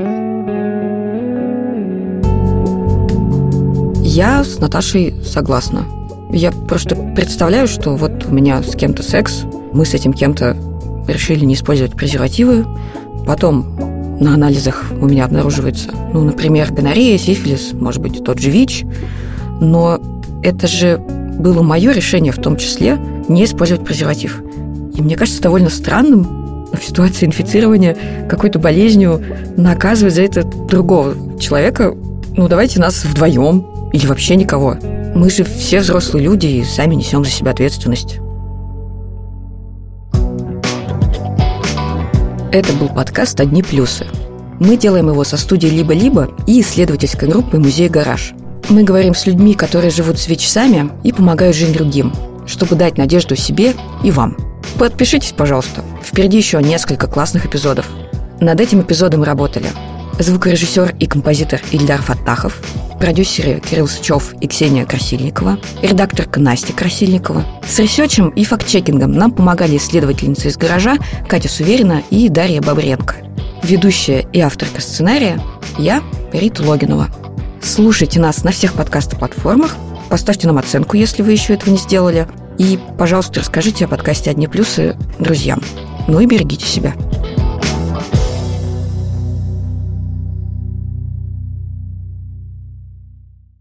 Я 4.04 4.44
с 4.44 4.58
Наташей 4.58 5.14
согласна. 5.24 5.84
Я 6.30 6.50
просто 6.50 6.96
представляю, 7.16 7.66
что 7.66 7.96
вот 7.96 8.26
у 8.26 8.34
меня 8.34 8.62
с 8.62 8.74
кем-то 8.74 9.02
секс, 9.02 9.44
мы 9.72 9.84
с 9.84 9.94
этим 9.94 10.12
кем-то 10.12 10.56
решили 11.08 11.44
не 11.44 11.54
использовать 11.54 11.94
презервативы, 11.94 12.66
потом 13.26 14.18
на 14.20 14.34
анализах 14.34 14.92
у 15.00 15.06
меня 15.06 15.24
обнаруживается. 15.24 15.90
Ну, 16.12 16.22
например, 16.22 16.72
гонорея, 16.72 17.18
сифилис, 17.18 17.72
может 17.72 18.00
быть, 18.00 18.22
тот 18.22 18.38
же 18.38 18.50
ВИЧ. 18.50 18.84
Но 19.60 19.98
это 20.42 20.66
же 20.66 21.00
было 21.38 21.62
мое 21.62 21.92
решение 21.92 22.32
в 22.32 22.38
том 22.38 22.56
числе 22.56 22.98
не 23.28 23.44
использовать 23.44 23.84
презерватив. 23.84 24.42
И 24.94 25.02
мне 25.02 25.16
кажется 25.16 25.42
довольно 25.42 25.70
странным 25.70 26.66
в 26.72 26.82
ситуации 26.82 27.26
инфицирования 27.26 27.96
какой-то 28.28 28.58
болезнью 28.58 29.22
наказывать 29.56 30.14
за 30.14 30.22
это 30.22 30.44
другого 30.44 31.14
человека. 31.38 31.94
Ну, 32.36 32.48
давайте 32.48 32.80
нас 32.80 33.04
вдвоем 33.04 33.90
или 33.92 34.06
вообще 34.06 34.36
никого. 34.36 34.76
Мы 35.14 35.30
же 35.30 35.44
все 35.44 35.80
взрослые 35.80 36.24
люди 36.24 36.46
и 36.46 36.64
сами 36.64 36.94
несем 36.94 37.24
за 37.24 37.30
себя 37.30 37.50
ответственность. 37.50 38.18
Это 42.52 42.72
был 42.78 42.88
подкаст 42.88 43.40
«Одни 43.40 43.62
плюсы». 43.62 44.06
Мы 44.60 44.76
делаем 44.76 45.08
его 45.08 45.24
со 45.24 45.36
студией 45.36 45.74
«Либо-либо» 45.74 46.28
и 46.46 46.60
исследовательской 46.60 47.28
группой 47.28 47.58
«Музей 47.58 47.88
Гараж». 47.88 48.34
Мы 48.68 48.84
говорим 48.84 49.14
с 49.14 49.26
людьми, 49.26 49.54
которые 49.54 49.90
живут 49.90 50.18
с 50.18 50.28
ВИЧ 50.28 50.48
сами 50.48 50.90
и 51.04 51.12
помогают 51.12 51.56
жить 51.56 51.72
другим, 51.72 52.12
чтобы 52.46 52.76
дать 52.76 52.98
надежду 52.98 53.36
себе 53.36 53.74
и 54.02 54.10
вам. 54.10 54.36
Подпишитесь, 54.78 55.34
пожалуйста. 55.36 55.84
Впереди 56.02 56.38
еще 56.38 56.62
несколько 56.62 57.06
классных 57.06 57.46
эпизодов. 57.46 57.86
Над 58.40 58.60
этим 58.60 58.80
эпизодом 58.80 59.22
работали 59.22 59.66
звукорежиссер 60.18 60.96
и 60.98 61.06
композитор 61.06 61.60
Ильдар 61.70 62.00
Фаттахов, 62.02 62.60
продюсеры 62.98 63.60
Кирилл 63.60 63.88
Сычев 63.88 64.34
и 64.40 64.46
Ксения 64.46 64.84
Красильникова, 64.84 65.58
редакторка 65.82 66.40
Настя 66.40 66.72
Красильникова. 66.72 67.44
С 67.66 67.78
ресерчем 67.78 68.28
и 68.30 68.44
факт-чекингом 68.44 69.12
нам 69.12 69.32
помогали 69.32 69.76
исследовательницы 69.76 70.48
из 70.48 70.56
гаража 70.56 70.96
Катя 71.28 71.48
Суверина 71.48 72.02
и 72.10 72.28
Дарья 72.28 72.60
Бабренко. 72.60 73.16
Ведущая 73.62 74.26
и 74.32 74.40
авторка 74.40 74.80
сценария 74.80 75.40
я, 75.78 76.02
Рита 76.32 76.62
Логинова. 76.62 77.08
Слушайте 77.62 78.18
нас 78.18 78.42
на 78.42 78.50
всех 78.50 78.74
подкаст-платформах, 78.74 79.76
поставьте 80.10 80.48
нам 80.48 80.58
оценку, 80.58 80.96
если 80.96 81.22
вы 81.22 81.32
еще 81.32 81.54
этого 81.54 81.70
не 81.70 81.78
сделали, 81.78 82.26
и, 82.58 82.78
пожалуйста, 82.98 83.40
расскажите 83.40 83.84
о 83.84 83.88
подкасте 83.88 84.30
«Одни 84.30 84.48
плюсы» 84.48 84.96
друзьям. 85.20 85.62
Ну 86.08 86.20
и 86.20 86.26
берегите 86.26 86.66
себя. 86.66 86.94